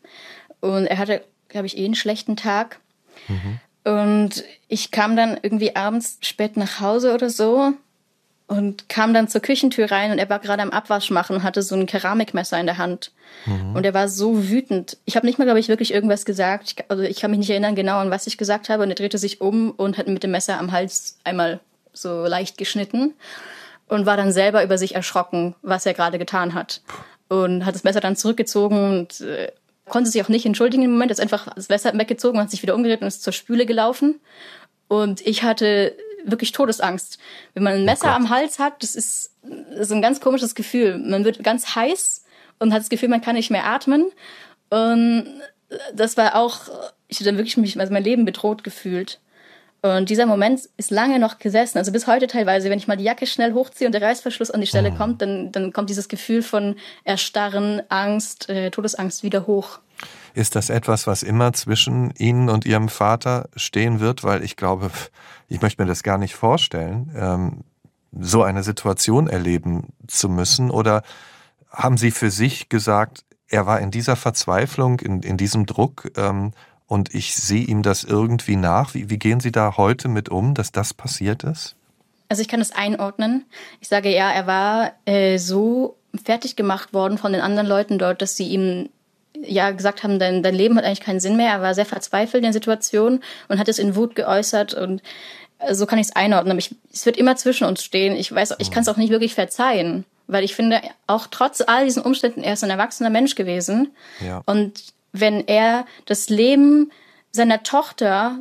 [0.60, 2.80] Und er hatte, glaube ich, eh einen schlechten Tag.
[3.28, 3.60] Mhm.
[3.84, 7.74] Und ich kam dann irgendwie abends spät nach Hause oder so
[8.48, 11.74] und kam dann zur Küchentür rein und er war gerade am Abwasch machen, hatte so
[11.74, 13.10] ein Keramikmesser in der Hand.
[13.44, 13.74] Mhm.
[13.74, 14.98] Und er war so wütend.
[15.04, 16.64] Ich habe nicht mal, glaube ich, wirklich irgendwas gesagt.
[16.72, 18.84] Ich, also ich kann mich nicht erinnern genau an was ich gesagt habe.
[18.84, 21.58] Und er drehte sich um und hat mit dem Messer am Hals einmal
[21.92, 23.14] so leicht geschnitten
[23.88, 26.82] und war dann selber über sich erschrocken, was er gerade getan hat.
[27.28, 29.50] Und hat das Messer dann zurückgezogen und äh,
[29.88, 31.10] konnte sich auch nicht entschuldigen im Moment.
[31.10, 34.20] Er ist einfach das Messer weggezogen, hat sich wieder umgedreht und ist zur Spüle gelaufen.
[34.86, 37.18] Und ich hatte wirklich Todesangst.
[37.54, 39.32] Wenn man ein oh Messer oh am Hals hat, das ist
[39.80, 40.98] so ein ganz komisches Gefühl.
[40.98, 42.24] Man wird ganz heiß
[42.58, 44.06] und hat das Gefühl, man kann nicht mehr atmen.
[44.70, 45.40] Und
[45.94, 46.60] das war auch,
[47.08, 49.20] ich habe dann wirklich mich, also mein Leben bedroht gefühlt.
[49.94, 51.78] Und dieser Moment ist lange noch gesessen.
[51.78, 54.60] Also bis heute teilweise, wenn ich mal die Jacke schnell hochziehe und der Reißverschluss an
[54.60, 54.96] die Stelle oh.
[54.96, 59.80] kommt, dann, dann kommt dieses Gefühl von Erstarren, Angst, äh, Todesangst wieder hoch.
[60.34, 64.24] Ist das etwas, was immer zwischen Ihnen und Ihrem Vater stehen wird?
[64.24, 64.90] Weil ich glaube,
[65.48, 67.64] ich möchte mir das gar nicht vorstellen, ähm,
[68.18, 70.70] so eine Situation erleben zu müssen.
[70.70, 71.02] Oder
[71.70, 76.52] haben Sie für sich gesagt, er war in dieser Verzweiflung, in, in diesem Druck ähm,
[76.86, 78.94] und ich sehe ihm das irgendwie nach?
[78.94, 81.74] Wie, wie gehen Sie da heute mit um, dass das passiert ist?
[82.28, 83.44] Also ich kann das einordnen.
[83.80, 88.22] Ich sage ja, er war äh, so fertig gemacht worden von den anderen Leuten dort,
[88.22, 88.88] dass sie ihm
[89.42, 91.50] ja gesagt haben, dein, dein Leben hat eigentlich keinen Sinn mehr.
[91.50, 95.02] Er war sehr verzweifelt in der Situation und hat es in Wut geäußert und
[95.58, 96.52] äh, so kann ich es einordnen.
[96.52, 98.16] Aber ich, es wird immer zwischen uns stehen.
[98.16, 101.84] Ich weiß, ich kann es auch nicht wirklich verzeihen, weil ich finde, auch trotz all
[101.84, 103.92] diesen Umständen, er ist ein erwachsener Mensch gewesen.
[104.24, 104.42] Ja.
[104.46, 106.90] Und wenn er das Leben
[107.32, 108.40] seiner Tochter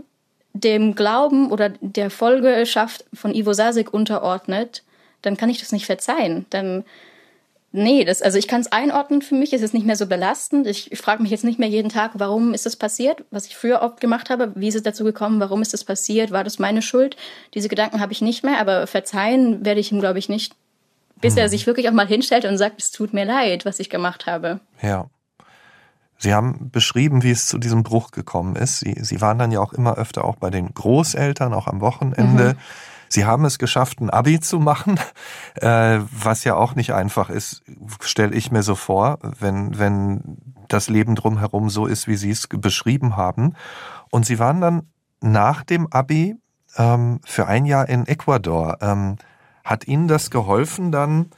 [0.54, 4.84] dem Glauben oder der Folgeschaft von Ivo Sasek unterordnet,
[5.22, 6.46] dann kann ich das nicht verzeihen.
[6.50, 6.86] Dann
[7.78, 9.52] Nee, das, also ich kann es einordnen für mich.
[9.52, 10.66] Es ist nicht mehr so belastend.
[10.66, 13.58] Ich, ich frage mich jetzt nicht mehr jeden Tag, warum ist das passiert, was ich
[13.58, 14.54] früher oft gemacht habe.
[14.56, 15.42] Wie ist es dazu gekommen?
[15.42, 16.32] Warum ist das passiert?
[16.32, 17.18] War das meine Schuld?
[17.54, 20.56] Diese Gedanken habe ich nicht mehr, aber verzeihen werde ich ihm, glaube ich, nicht,
[21.20, 21.40] bis hm.
[21.40, 24.26] er sich wirklich auch mal hinstellt und sagt, es tut mir leid, was ich gemacht
[24.26, 24.62] habe.
[24.82, 25.10] Ja.
[26.18, 28.80] Sie haben beschrieben, wie es zu diesem Bruch gekommen ist.
[28.80, 32.54] Sie, Sie waren dann ja auch immer öfter auch bei den Großeltern, auch am Wochenende.
[32.54, 32.60] Mhm.
[33.10, 35.00] Sie haben es geschafft, ein Abi zu machen,
[35.56, 37.64] äh, was ja auch nicht einfach ist,
[38.02, 42.48] stelle ich mir so vor, wenn, wenn das Leben drumherum so ist, wie Sie es
[42.48, 43.54] beschrieben haben.
[44.10, 44.90] Und Sie waren dann
[45.22, 46.36] nach dem Abi
[46.78, 48.78] ähm, für ein Jahr in Ecuador.
[48.82, 49.18] Ähm,
[49.64, 51.32] hat Ihnen das geholfen, dann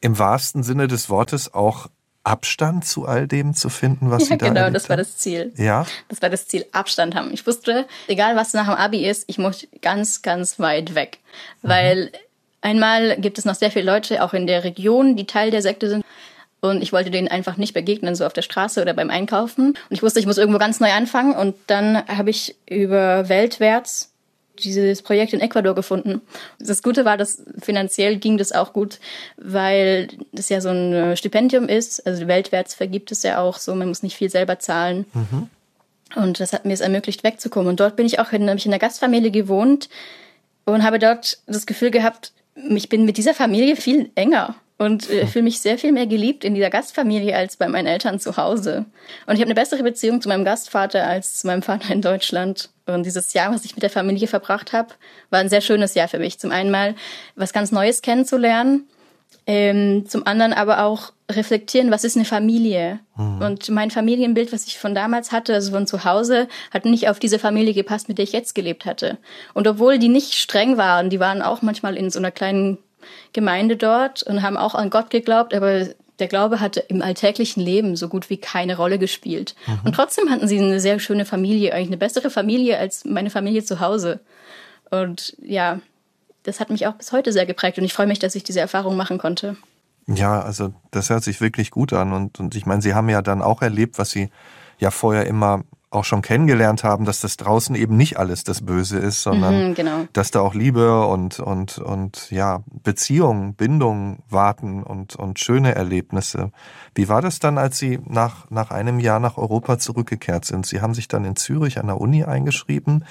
[0.00, 1.88] im wahrsten Sinne des Wortes auch
[2.22, 5.52] Abstand zu all dem zu finden, was ja, Sie da genau, das war das Ziel.
[5.56, 5.86] Ja.
[6.08, 7.32] Das war das Ziel, Abstand haben.
[7.32, 11.18] Ich wusste, egal was nach dem Abi ist, ich muss ganz, ganz weit weg.
[11.62, 11.68] Mhm.
[11.68, 12.12] Weil
[12.60, 15.88] einmal gibt es noch sehr viele Leute, auch in der Region, die Teil der Sekte
[15.88, 16.04] sind.
[16.60, 19.68] Und ich wollte denen einfach nicht begegnen, so auf der Straße oder beim Einkaufen.
[19.68, 21.34] Und ich wusste, ich muss irgendwo ganz neu anfangen.
[21.34, 24.09] Und dann habe ich über Weltwärts
[24.58, 26.20] dieses Projekt in Ecuador gefunden.
[26.58, 28.98] Das Gute war, dass finanziell ging das auch gut,
[29.36, 32.06] weil das ja so ein Stipendium ist.
[32.06, 35.06] Also weltwärts vergibt es ja auch so, man muss nicht viel selber zahlen.
[35.14, 35.48] Mhm.
[36.16, 37.68] Und das hat mir es ermöglicht, wegzukommen.
[37.68, 39.88] Und dort bin ich auch in, ich in einer Gastfamilie gewohnt
[40.64, 45.26] und habe dort das Gefühl gehabt, ich bin mit dieser Familie viel enger und äh,
[45.26, 48.86] fühle mich sehr viel mehr geliebt in dieser Gastfamilie als bei meinen Eltern zu Hause.
[49.26, 52.70] Und ich habe eine bessere Beziehung zu meinem Gastvater als zu meinem Vater in Deutschland.
[52.94, 54.90] Und dieses Jahr, was ich mit der Familie verbracht habe,
[55.30, 56.38] war ein sehr schönes Jahr für mich.
[56.38, 56.94] Zum einen mal
[57.36, 58.88] was ganz Neues kennenzulernen,
[59.46, 63.00] ähm, zum anderen aber auch reflektieren, was ist eine Familie?
[63.16, 63.42] Mhm.
[63.42, 67.18] Und mein Familienbild, was ich von damals hatte, also von zu Hause, hat nicht auf
[67.18, 69.18] diese Familie gepasst, mit der ich jetzt gelebt hatte.
[69.54, 72.78] Und obwohl die nicht streng waren, die waren auch manchmal in so einer kleinen
[73.32, 75.86] Gemeinde dort und haben auch an Gott geglaubt, aber
[76.20, 79.54] der Glaube hatte im alltäglichen Leben so gut wie keine Rolle gespielt.
[79.66, 79.80] Mhm.
[79.84, 83.64] Und trotzdem hatten sie eine sehr schöne Familie, eigentlich eine bessere Familie als meine Familie
[83.64, 84.20] zu Hause.
[84.90, 85.80] Und ja,
[86.42, 88.60] das hat mich auch bis heute sehr geprägt und ich freue mich, dass ich diese
[88.60, 89.56] Erfahrung machen konnte.
[90.06, 92.12] Ja, also das hört sich wirklich gut an.
[92.12, 94.30] Und, und ich meine, Sie haben ja dann auch erlebt, was Sie
[94.78, 98.98] ja vorher immer auch schon kennengelernt haben, dass das draußen eben nicht alles das Böse
[98.98, 100.06] ist, sondern mhm, genau.
[100.12, 106.52] dass da auch Liebe und, und, und ja, Beziehungen, Bindungen warten und, und schöne Erlebnisse.
[106.94, 110.64] Wie war das dann, als Sie nach, nach einem Jahr nach Europa zurückgekehrt sind?
[110.64, 113.04] Sie haben sich dann in Zürich an der Uni eingeschrieben.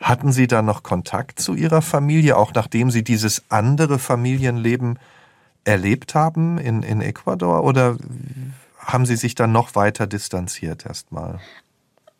[0.00, 4.98] Hatten Sie da noch Kontakt zu Ihrer Familie, auch nachdem Sie dieses andere Familienleben
[5.64, 7.64] erlebt haben in, in Ecuador?
[7.64, 7.98] Oder
[8.78, 11.38] haben Sie sich dann noch weiter distanziert erstmal?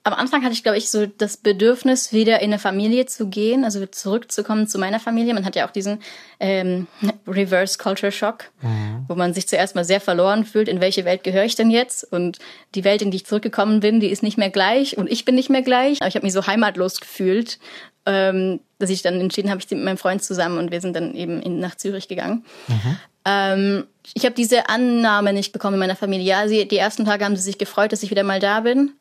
[0.06, 3.64] Am Anfang hatte ich, glaube ich, so das Bedürfnis, wieder in eine Familie zu gehen,
[3.64, 5.32] also zurückzukommen zu meiner Familie.
[5.32, 5.98] Man hat ja auch diesen
[6.40, 6.86] ähm,
[7.26, 9.06] Reverse Culture Shock, mhm.
[9.08, 12.04] wo man sich zuerst mal sehr verloren fühlt, in welche Welt gehöre ich denn jetzt?
[12.12, 12.38] Und
[12.74, 15.36] die Welt, in die ich zurückgekommen bin, die ist nicht mehr gleich und ich bin
[15.36, 16.02] nicht mehr gleich.
[16.02, 17.58] Aber ich habe mich so heimatlos gefühlt,
[18.04, 20.94] ähm, dass ich dann entschieden habe, ich ziehe mit meinem Freund zusammen und wir sind
[20.94, 22.44] dann eben in, nach Zürich gegangen.
[22.68, 22.96] Mhm.
[23.24, 26.26] Ähm, ich habe diese Annahme nicht bekommen in meiner Familie.
[26.26, 28.92] Ja, sie, die ersten Tage haben sie sich gefreut, dass ich wieder mal da bin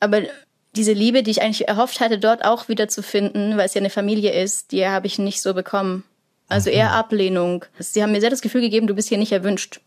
[0.00, 0.22] aber
[0.76, 3.80] diese Liebe, die ich eigentlich erhofft hatte, dort auch wieder zu finden, weil es ja
[3.80, 6.04] eine Familie ist, die habe ich nicht so bekommen.
[6.48, 7.64] Also eher Ablehnung.
[7.78, 9.80] Sie haben mir sehr das Gefühl gegeben, du bist hier nicht erwünscht.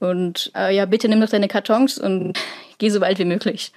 [0.00, 2.38] Und äh, ja, bitte nimm doch deine Kartons und
[2.78, 3.72] geh so bald wie möglich.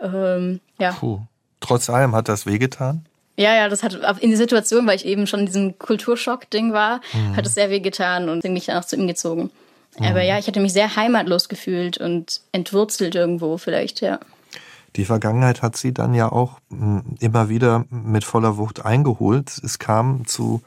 [0.00, 0.92] Ähm, ja.
[0.92, 1.20] Puh.
[1.60, 3.06] Trotz allem hat das wehgetan?
[3.36, 7.00] Ja, ja, das hat in die Situation, weil ich eben schon in diesem Kulturschock-Ding war,
[7.12, 7.36] mhm.
[7.36, 9.50] hat es sehr wehgetan und bin mich dann auch zu ihm gezogen.
[9.98, 10.06] Mhm.
[10.06, 14.20] Aber ja, ich hatte mich sehr heimatlos gefühlt und entwurzelt irgendwo vielleicht, ja.
[14.96, 19.60] Die Vergangenheit hat sie dann ja auch hm, immer wieder mit voller Wucht eingeholt.
[19.62, 20.62] Es kam zu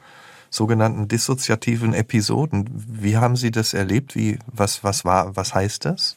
[0.50, 2.68] sogenannten dissoziativen Episoden.
[2.72, 4.16] Wie haben Sie das erlebt?
[4.16, 6.16] Wie, was, was war, was heißt das?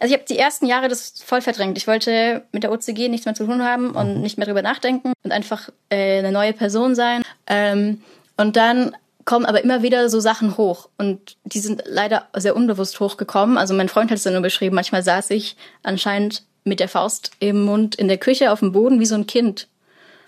[0.00, 1.76] Also ich habe die ersten Jahre das voll verdrängt.
[1.76, 4.20] Ich wollte mit der OCG nichts mehr zu tun haben und mhm.
[4.22, 7.22] nicht mehr drüber nachdenken und einfach äh, eine neue Person sein.
[7.46, 8.00] Ähm,
[8.38, 13.00] und dann kommen aber immer wieder so Sachen hoch und die sind leider sehr unbewusst
[13.00, 13.58] hochgekommen.
[13.58, 17.30] Also mein Freund hat es dann nur beschrieben, manchmal saß ich anscheinend mit der Faust
[17.38, 19.68] im Mund in der Küche auf dem Boden wie so ein Kind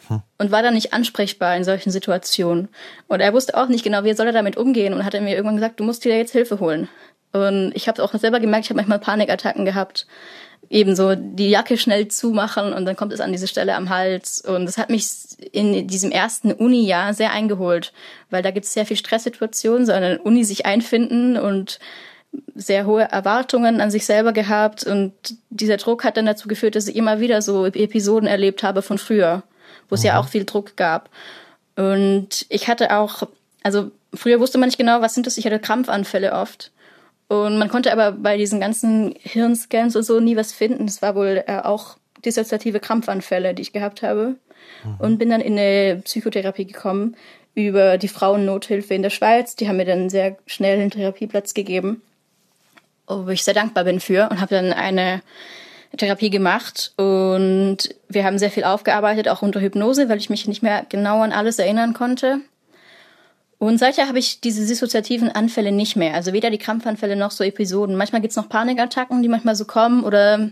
[0.08, 0.22] hm.
[0.38, 2.68] und war dann nicht ansprechbar in solchen Situationen.
[3.08, 5.56] Und er wusste auch nicht genau, wie soll er damit umgehen und hat mir irgendwann
[5.56, 6.88] gesagt, du musst dir jetzt Hilfe holen.
[7.32, 10.06] Und ich habe auch selber gemerkt, ich habe manchmal Panikattacken gehabt.
[10.68, 14.40] Ebenso die Jacke schnell zumachen und dann kommt es an diese Stelle am Hals.
[14.40, 15.06] Und das hat mich
[15.52, 17.92] in diesem ersten Uni-Jahr sehr eingeholt,
[18.30, 21.78] weil da gibt es sehr viel Stresssituationen, so an der Uni sich einfinden und
[22.54, 25.12] sehr hohe Erwartungen an sich selber gehabt und
[25.50, 28.98] dieser Druck hat dann dazu geführt, dass ich immer wieder so Episoden erlebt habe von
[28.98, 29.42] früher,
[29.88, 30.06] wo es mhm.
[30.06, 31.10] ja auch viel Druck gab.
[31.76, 33.24] Und ich hatte auch,
[33.62, 36.72] also früher wusste man nicht genau, was sind das, ich hatte Krampfanfälle oft.
[37.28, 40.84] Und man konnte aber bei diesen ganzen Hirnscans und so nie was finden.
[40.84, 44.36] Es war wohl äh, auch dissoziative Krampfanfälle, die ich gehabt habe.
[44.84, 44.94] Mhm.
[44.98, 47.16] Und bin dann in eine Psychotherapie gekommen
[47.54, 49.56] über die Frauennothilfe in der Schweiz.
[49.56, 52.00] Die haben mir dann sehr schnell einen Therapieplatz gegeben
[53.06, 55.22] wo ich sehr dankbar bin für und habe dann eine
[55.96, 60.62] Therapie gemacht und wir haben sehr viel aufgearbeitet, auch unter Hypnose, weil ich mich nicht
[60.62, 62.40] mehr genau an alles erinnern konnte.
[63.58, 66.14] Und seither habe ich diese dissoziativen Anfälle nicht mehr.
[66.14, 67.96] Also weder die Krampfanfälle noch so Episoden.
[67.96, 70.50] Manchmal gibt's noch Panikattacken, die manchmal so kommen oder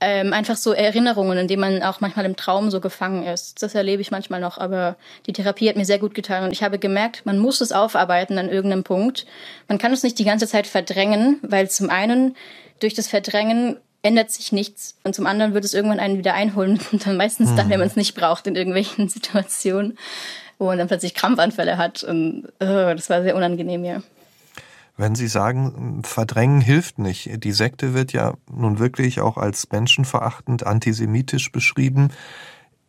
[0.00, 3.62] ähm, einfach so Erinnerungen, in denen man auch manchmal im Traum so gefangen ist.
[3.62, 6.62] Das erlebe ich manchmal noch, aber die Therapie hat mir sehr gut getan und ich
[6.62, 9.26] habe gemerkt, man muss es aufarbeiten an irgendeinem Punkt.
[9.68, 12.36] Man kann es nicht die ganze Zeit verdrängen, weil zum einen
[12.80, 16.78] durch das Verdrängen ändert sich nichts und zum anderen wird es irgendwann einen wieder einholen
[16.92, 19.98] und dann meistens dann, wenn man es nicht braucht in irgendwelchen Situationen,
[20.58, 24.02] wo man dann plötzlich Krampfanfälle hat und oh, das war sehr unangenehm, ja.
[24.96, 27.44] Wenn Sie sagen, verdrängen hilft nicht.
[27.44, 32.08] Die Sekte wird ja nun wirklich auch als menschenverachtend, antisemitisch beschrieben.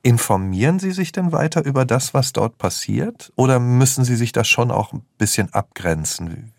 [0.03, 3.33] Informieren Sie sich denn weiter über das, was dort passiert?
[3.35, 6.53] Oder müssen Sie sich da schon auch ein bisschen abgrenzen?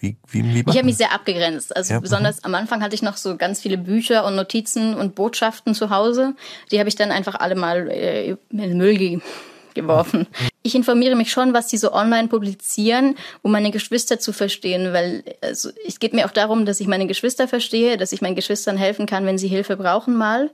[0.00, 1.74] Wie, wie, wie ich habe mich sehr abgegrenzt.
[1.74, 2.00] Also ja.
[2.00, 5.90] besonders am Anfang hatte ich noch so ganz viele Bücher und Notizen und Botschaften zu
[5.90, 6.34] Hause.
[6.70, 8.96] Die habe ich dann einfach alle mal äh, in den Müll
[9.74, 10.26] geworfen.
[10.62, 15.24] Ich informiere mich schon, was die so online publizieren, um meine Geschwister zu verstehen, weil
[15.42, 18.76] also, es geht mir auch darum, dass ich meine Geschwister verstehe, dass ich meinen Geschwistern
[18.76, 20.50] helfen kann, wenn sie Hilfe brauchen mal.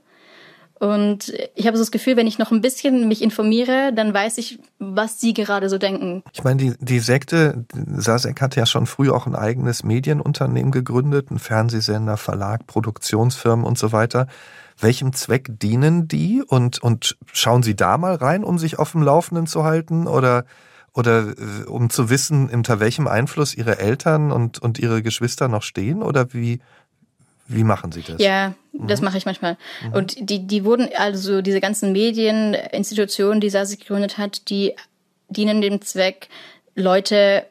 [0.81, 4.39] Und ich habe so das Gefühl, wenn ich noch ein bisschen mich informiere, dann weiß
[4.39, 6.23] ich, was sie gerade so denken.
[6.33, 11.29] Ich meine, die, die Sekte, Sasek hat ja schon früh auch ein eigenes Medienunternehmen gegründet,
[11.29, 14.25] ein Fernsehsender, Verlag, Produktionsfirmen und so weiter.
[14.81, 16.43] Welchem Zweck dienen die?
[16.45, 20.07] Und, und schauen Sie da mal rein, um sich auf dem Laufenden zu halten?
[20.07, 20.45] Oder,
[20.93, 25.63] oder äh, um zu wissen, unter welchem Einfluss Ihre Eltern und, und Ihre Geschwister noch
[25.63, 26.01] stehen?
[26.01, 26.59] Oder wie,
[27.47, 28.21] wie machen Sie das?
[28.21, 29.05] Ja, das mhm.
[29.05, 29.57] mache ich manchmal.
[29.85, 29.93] Mhm.
[29.93, 34.75] Und die, die wurden, also diese ganzen Medieninstitutionen, die Sasi gegründet hat, die
[35.29, 36.27] dienen dem Zweck,
[36.75, 37.45] Leute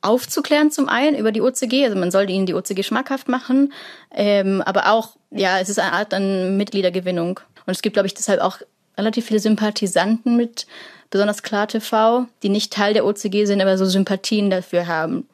[0.00, 3.72] aufzuklären zum einen über die OCG, also man soll ihnen die OCG schmackhaft machen,
[4.12, 7.40] ähm, aber auch, ja, es ist eine Art an Mitgliedergewinnung.
[7.66, 8.58] Und es gibt, glaube ich, deshalb auch
[8.96, 10.66] relativ viele Sympathisanten mit
[11.10, 15.26] besonders Klar TV, die nicht Teil der OCG sind, aber so Sympathien dafür haben.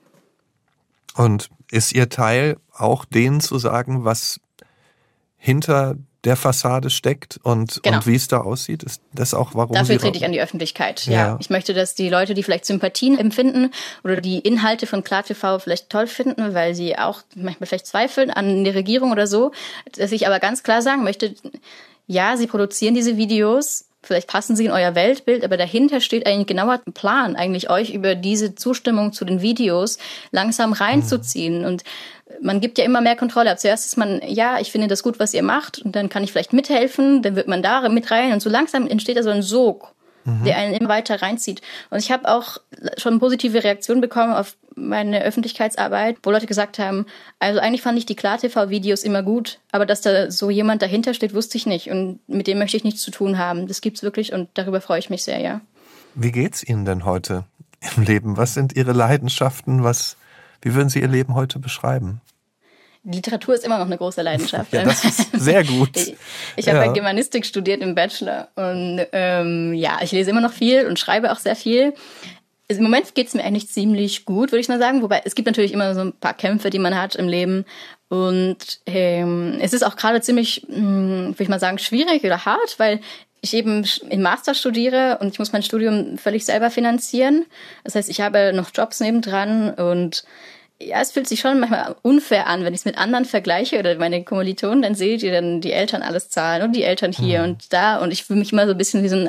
[1.16, 4.40] Und ist Ihr Teil auch denen zu sagen, was
[5.36, 7.98] hinter der Fassade steckt und, genau.
[7.98, 8.82] und wie es da aussieht?
[8.82, 9.74] Ist das auch warum?
[9.74, 11.06] Dafür trete ich an die Öffentlichkeit.
[11.06, 11.12] Ja.
[11.12, 11.36] ja.
[11.40, 13.70] Ich möchte, dass die Leute, die vielleicht Sympathien empfinden
[14.02, 18.64] oder die Inhalte von KlarTV vielleicht toll finden, weil sie auch manchmal vielleicht zweifeln an
[18.64, 19.52] der Regierung oder so,
[19.96, 21.34] dass ich aber ganz klar sagen möchte,
[22.06, 26.46] ja, sie produzieren diese Videos, vielleicht passen sie in euer Weltbild, aber dahinter steht ein
[26.46, 29.98] genauer Plan, eigentlich euch über diese Zustimmung zu den Videos
[30.30, 31.60] langsam reinzuziehen.
[31.60, 31.66] Mhm.
[31.66, 31.84] Und
[32.40, 33.58] man gibt ja immer mehr Kontrolle ab.
[33.58, 36.32] Zuerst ist man, ja, ich finde das gut, was ihr macht, und dann kann ich
[36.32, 39.42] vielleicht mithelfen, dann wird man da mit rein und so langsam entsteht da so ein
[39.42, 39.93] Sog,
[40.24, 40.44] mhm.
[40.44, 41.62] der einen immer weiter reinzieht.
[41.90, 42.58] Und ich habe auch
[42.98, 47.06] schon positive Reaktionen bekommen auf meine Öffentlichkeitsarbeit, wo Leute gesagt haben,
[47.38, 51.34] also eigentlich fand ich die Klar-TV-Videos immer gut, aber dass da so jemand dahinter steht,
[51.34, 53.68] wusste ich nicht und mit dem möchte ich nichts zu tun haben.
[53.68, 55.60] Das gibt's wirklich und darüber freue ich mich sehr, ja.
[56.14, 57.44] Wie geht's Ihnen denn heute
[57.96, 58.36] im Leben?
[58.36, 59.84] Was sind Ihre Leidenschaften?
[59.84, 60.16] Was
[60.64, 62.20] wie würden Sie Ihr Leben heute beschreiben?
[63.04, 64.72] Literatur ist immer noch eine große Leidenschaft.
[64.72, 65.90] ja, das ist sehr gut.
[65.96, 66.16] ich
[66.56, 66.92] ich habe ja.
[66.92, 71.38] Germanistik studiert im Bachelor und ähm, ja, ich lese immer noch viel und schreibe auch
[71.38, 71.92] sehr viel.
[72.68, 75.02] Im Moment geht es mir eigentlich ziemlich gut, würde ich mal sagen.
[75.02, 77.66] Wobei es gibt natürlich immer so ein paar Kämpfe, die man hat im Leben.
[78.08, 82.78] Und ähm, es ist auch gerade ziemlich, hm, würde ich mal sagen, schwierig oder hart,
[82.78, 83.00] weil
[83.42, 87.44] ich eben im Master studiere und ich muss mein Studium völlig selber finanzieren.
[87.84, 90.24] Das heißt, ich habe noch Jobs nebendran und
[90.84, 93.96] ja, es fühlt sich schon manchmal unfair an, wenn ich es mit anderen vergleiche oder
[93.96, 97.40] meine Kommilitonen, dann sehe ich, die dann die Eltern alles zahlen und die Eltern hier
[97.40, 97.50] mhm.
[97.50, 99.28] und da und ich fühle mich immer so ein bisschen wie so ein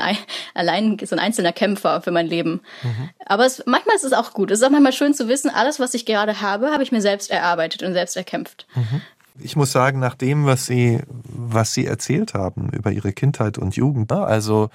[0.54, 2.62] allein so ein einzelner Kämpfer für mein Leben.
[2.84, 3.10] Mhm.
[3.26, 4.52] Aber es, manchmal ist es auch gut.
[4.52, 7.02] Es ist auch manchmal schön zu wissen, alles, was ich gerade habe, habe ich mir
[7.02, 8.68] selbst erarbeitet und selbst erkämpft.
[8.76, 9.02] Mhm.
[9.40, 13.76] Ich muss sagen, nach dem, was Sie, was Sie erzählt haben über Ihre Kindheit und
[13.76, 14.70] Jugend, ne, also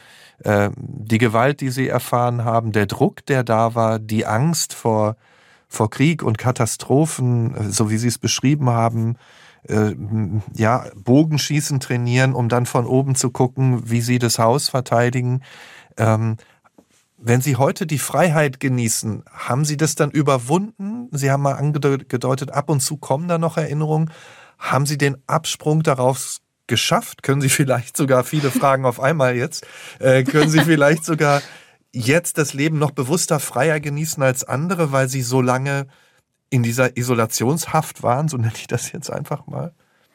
[0.44, 5.16] äh, die Gewalt, die Sie erfahren haben, der Druck, der da war, die Angst vor
[5.70, 9.16] vor Krieg und Katastrophen, äh, so wie Sie es beschrieben haben,
[9.62, 9.94] äh,
[10.54, 15.42] ja, Bogenschießen trainieren, um dann von oben zu gucken, wie Sie das Haus verteidigen.
[15.96, 16.36] Ähm,
[17.16, 21.08] wenn Sie heute die Freiheit genießen, haben Sie das dann überwunden?
[21.12, 24.10] Sie haben mal angedeutet, ab und zu kommen da noch Erinnerungen.
[24.58, 27.22] Haben Sie den Absprung darauf geschafft?
[27.22, 29.66] Können Sie vielleicht sogar viele Fragen auf einmal jetzt?
[30.00, 31.42] Äh, können Sie vielleicht sogar
[31.92, 35.86] jetzt das Leben noch bewusster, freier genießen als andere, weil sie so lange
[36.50, 39.72] in dieser Isolationshaft waren, so nenne ich das jetzt einfach mal?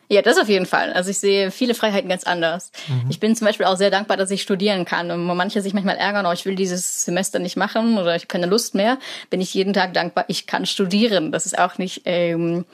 [0.07, 0.93] Ja, das auf jeden Fall.
[0.93, 2.71] Also ich sehe viele Freiheiten ganz anders.
[2.87, 3.09] Mhm.
[3.09, 5.09] Ich bin zum Beispiel auch sehr dankbar, dass ich studieren kann.
[5.09, 8.23] Und wo manche sich manchmal ärgern, oh, ich will dieses Semester nicht machen oder ich
[8.23, 8.99] habe keine Lust mehr,
[9.31, 11.31] bin ich jeden Tag dankbar, ich kann studieren.
[11.31, 12.65] Das ist auch nicht, ähm,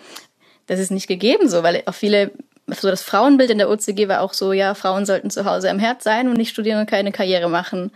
[0.67, 2.31] das ist nicht gegeben so, weil auch viele
[2.67, 5.79] so das Frauenbild in der OCG war auch so, ja, Frauen sollten zu Hause am
[5.79, 7.91] Herd sein und nicht studieren und keine Karriere machen.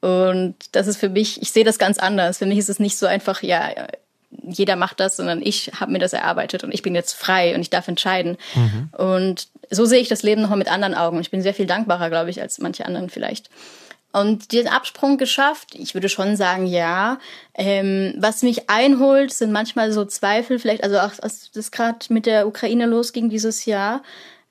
[0.00, 2.38] Und das ist für mich, ich sehe das ganz anders.
[2.38, 3.68] Für mich ist es nicht so einfach, ja,
[4.42, 7.60] jeder macht das, sondern ich habe mir das erarbeitet und ich bin jetzt frei und
[7.60, 8.36] ich darf entscheiden.
[8.54, 8.88] Mhm.
[8.96, 11.20] Und so sehe ich das Leben nochmal mit anderen Augen.
[11.20, 13.50] Ich bin sehr viel dankbarer, glaube ich, als manche anderen vielleicht.
[14.12, 17.18] Und den Absprung geschafft, ich würde schon sagen, ja.
[17.54, 22.26] Ähm, was mich einholt, sind manchmal so Zweifel, vielleicht, also auch als das gerade mit
[22.26, 24.02] der Ukraine losging dieses Jahr,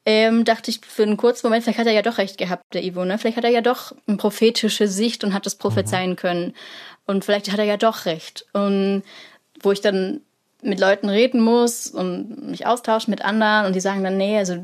[0.05, 2.83] ähm, dachte ich für einen kurzen Moment, vielleicht hat er ja doch recht gehabt, der
[2.83, 3.17] Ivo, ne?
[3.17, 6.15] Vielleicht hat er ja doch eine prophetische Sicht und hat das prophezeien mhm.
[6.15, 6.53] können.
[7.05, 8.45] Und vielleicht hat er ja doch recht.
[8.53, 9.03] Und
[9.61, 10.21] wo ich dann
[10.61, 14.57] mit Leuten reden muss und mich austauschen mit anderen und die sagen dann, nee, also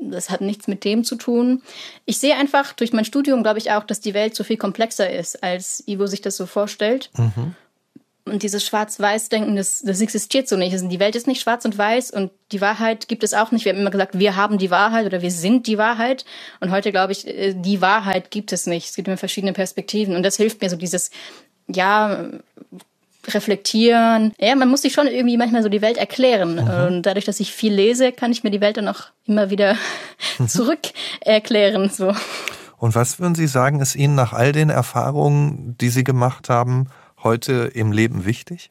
[0.00, 1.62] das hat nichts mit dem zu tun.
[2.04, 5.10] Ich sehe einfach durch mein Studium, glaube ich auch, dass die Welt so viel komplexer
[5.10, 7.10] ist, als Ivo sich das so vorstellt.
[7.16, 7.54] Mhm.
[8.30, 10.72] Und dieses Schwarz-Weiß-Denken, das, das existiert so nicht.
[10.72, 13.64] Also die Welt ist nicht schwarz und weiß und die Wahrheit gibt es auch nicht.
[13.64, 16.24] Wir haben immer gesagt, wir haben die Wahrheit oder wir sind die Wahrheit.
[16.60, 18.88] Und heute glaube ich, äh, die Wahrheit gibt es nicht.
[18.88, 20.16] Es gibt immer verschiedene Perspektiven.
[20.16, 21.10] Und das hilft mir so dieses,
[21.66, 22.28] ja,
[23.34, 24.32] reflektieren.
[24.38, 26.54] Ja, man muss sich schon irgendwie manchmal so die Welt erklären.
[26.54, 26.86] Mhm.
[26.86, 29.76] Und dadurch, dass ich viel lese, kann ich mir die Welt dann auch immer wieder
[30.46, 30.80] zurück
[31.20, 31.90] erklären.
[31.90, 32.14] So.
[32.78, 36.88] Und was würden Sie sagen, ist Ihnen nach all den Erfahrungen, die Sie gemacht haben,
[37.22, 38.70] heute im Leben wichtig?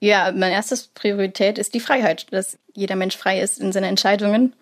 [0.00, 4.54] Ja, meine erste Priorität ist die Freiheit, dass jeder Mensch frei ist in seinen Entscheidungen.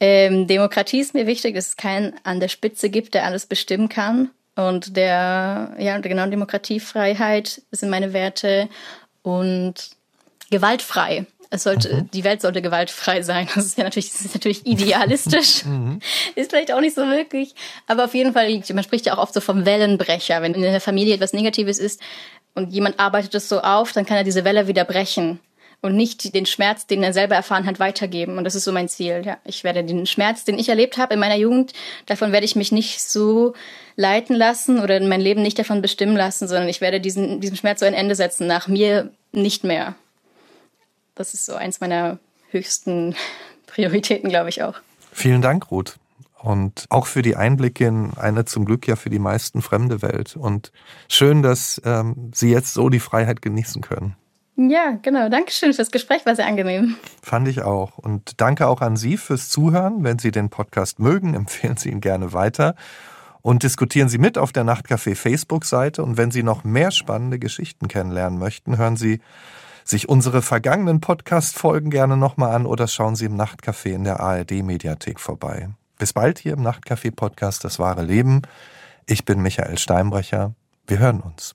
[0.00, 3.88] Ähm, Demokratie ist mir wichtig, dass es keinen an der Spitze gibt, der alles bestimmen
[3.88, 4.30] kann.
[4.56, 8.68] Und der, ja, genau, Demokratiefreiheit sind meine Werte
[9.22, 9.74] und
[10.50, 11.26] gewaltfrei.
[11.52, 12.10] Es sollte, mhm.
[12.12, 13.48] die Welt sollte gewaltfrei sein.
[13.54, 15.64] Das ist ja natürlich, das ist natürlich idealistisch.
[15.64, 15.98] mhm.
[16.36, 17.54] Ist vielleicht auch nicht so wirklich.
[17.88, 20.40] Aber auf jeden Fall, man spricht ja auch oft so vom Wellenbrecher.
[20.42, 22.00] Wenn in der Familie etwas Negatives ist
[22.54, 25.40] und jemand arbeitet es so auf, dann kann er diese Welle wieder brechen
[25.82, 28.38] und nicht den Schmerz, den er selber erfahren hat, weitergeben.
[28.38, 29.22] Und das ist so mein Ziel.
[29.24, 31.72] Ja, ich werde den Schmerz, den ich erlebt habe in meiner Jugend,
[32.06, 33.54] davon werde ich mich nicht so
[33.96, 37.80] leiten lassen oder mein Leben nicht davon bestimmen lassen, sondern ich werde diesen, diesem Schmerz
[37.80, 38.46] so ein Ende setzen.
[38.46, 39.94] Nach mir nicht mehr.
[41.20, 42.18] Das ist so eins meiner
[42.50, 43.14] höchsten
[43.66, 44.76] Prioritäten, glaube ich auch.
[45.12, 45.96] Vielen Dank, Ruth.
[46.38, 50.34] Und auch für die Einblicke in eine zum Glück ja für die meisten fremde Welt.
[50.34, 50.72] Und
[51.08, 54.16] schön, dass ähm, Sie jetzt so die Freiheit genießen können.
[54.56, 55.28] Ja, genau.
[55.28, 56.96] Dankeschön fürs Gespräch, war sehr angenehm.
[57.20, 57.98] Fand ich auch.
[57.98, 60.02] Und danke auch an Sie fürs Zuhören.
[60.02, 62.76] Wenn Sie den Podcast mögen, empfehlen Sie ihn gerne weiter.
[63.42, 66.02] Und diskutieren Sie mit auf der Nachtcafé Facebook-Seite.
[66.02, 69.20] Und wenn Sie noch mehr spannende Geschichten kennenlernen möchten, hören Sie
[69.90, 75.18] sich unsere vergangenen Podcast-Folgen gerne nochmal an oder schauen Sie im Nachtcafé in der ARD-Mediathek
[75.18, 75.68] vorbei.
[75.98, 78.42] Bis bald hier im Nachtcafé-Podcast Das wahre Leben.
[79.06, 80.54] Ich bin Michael Steinbrecher.
[80.86, 81.52] Wir hören uns.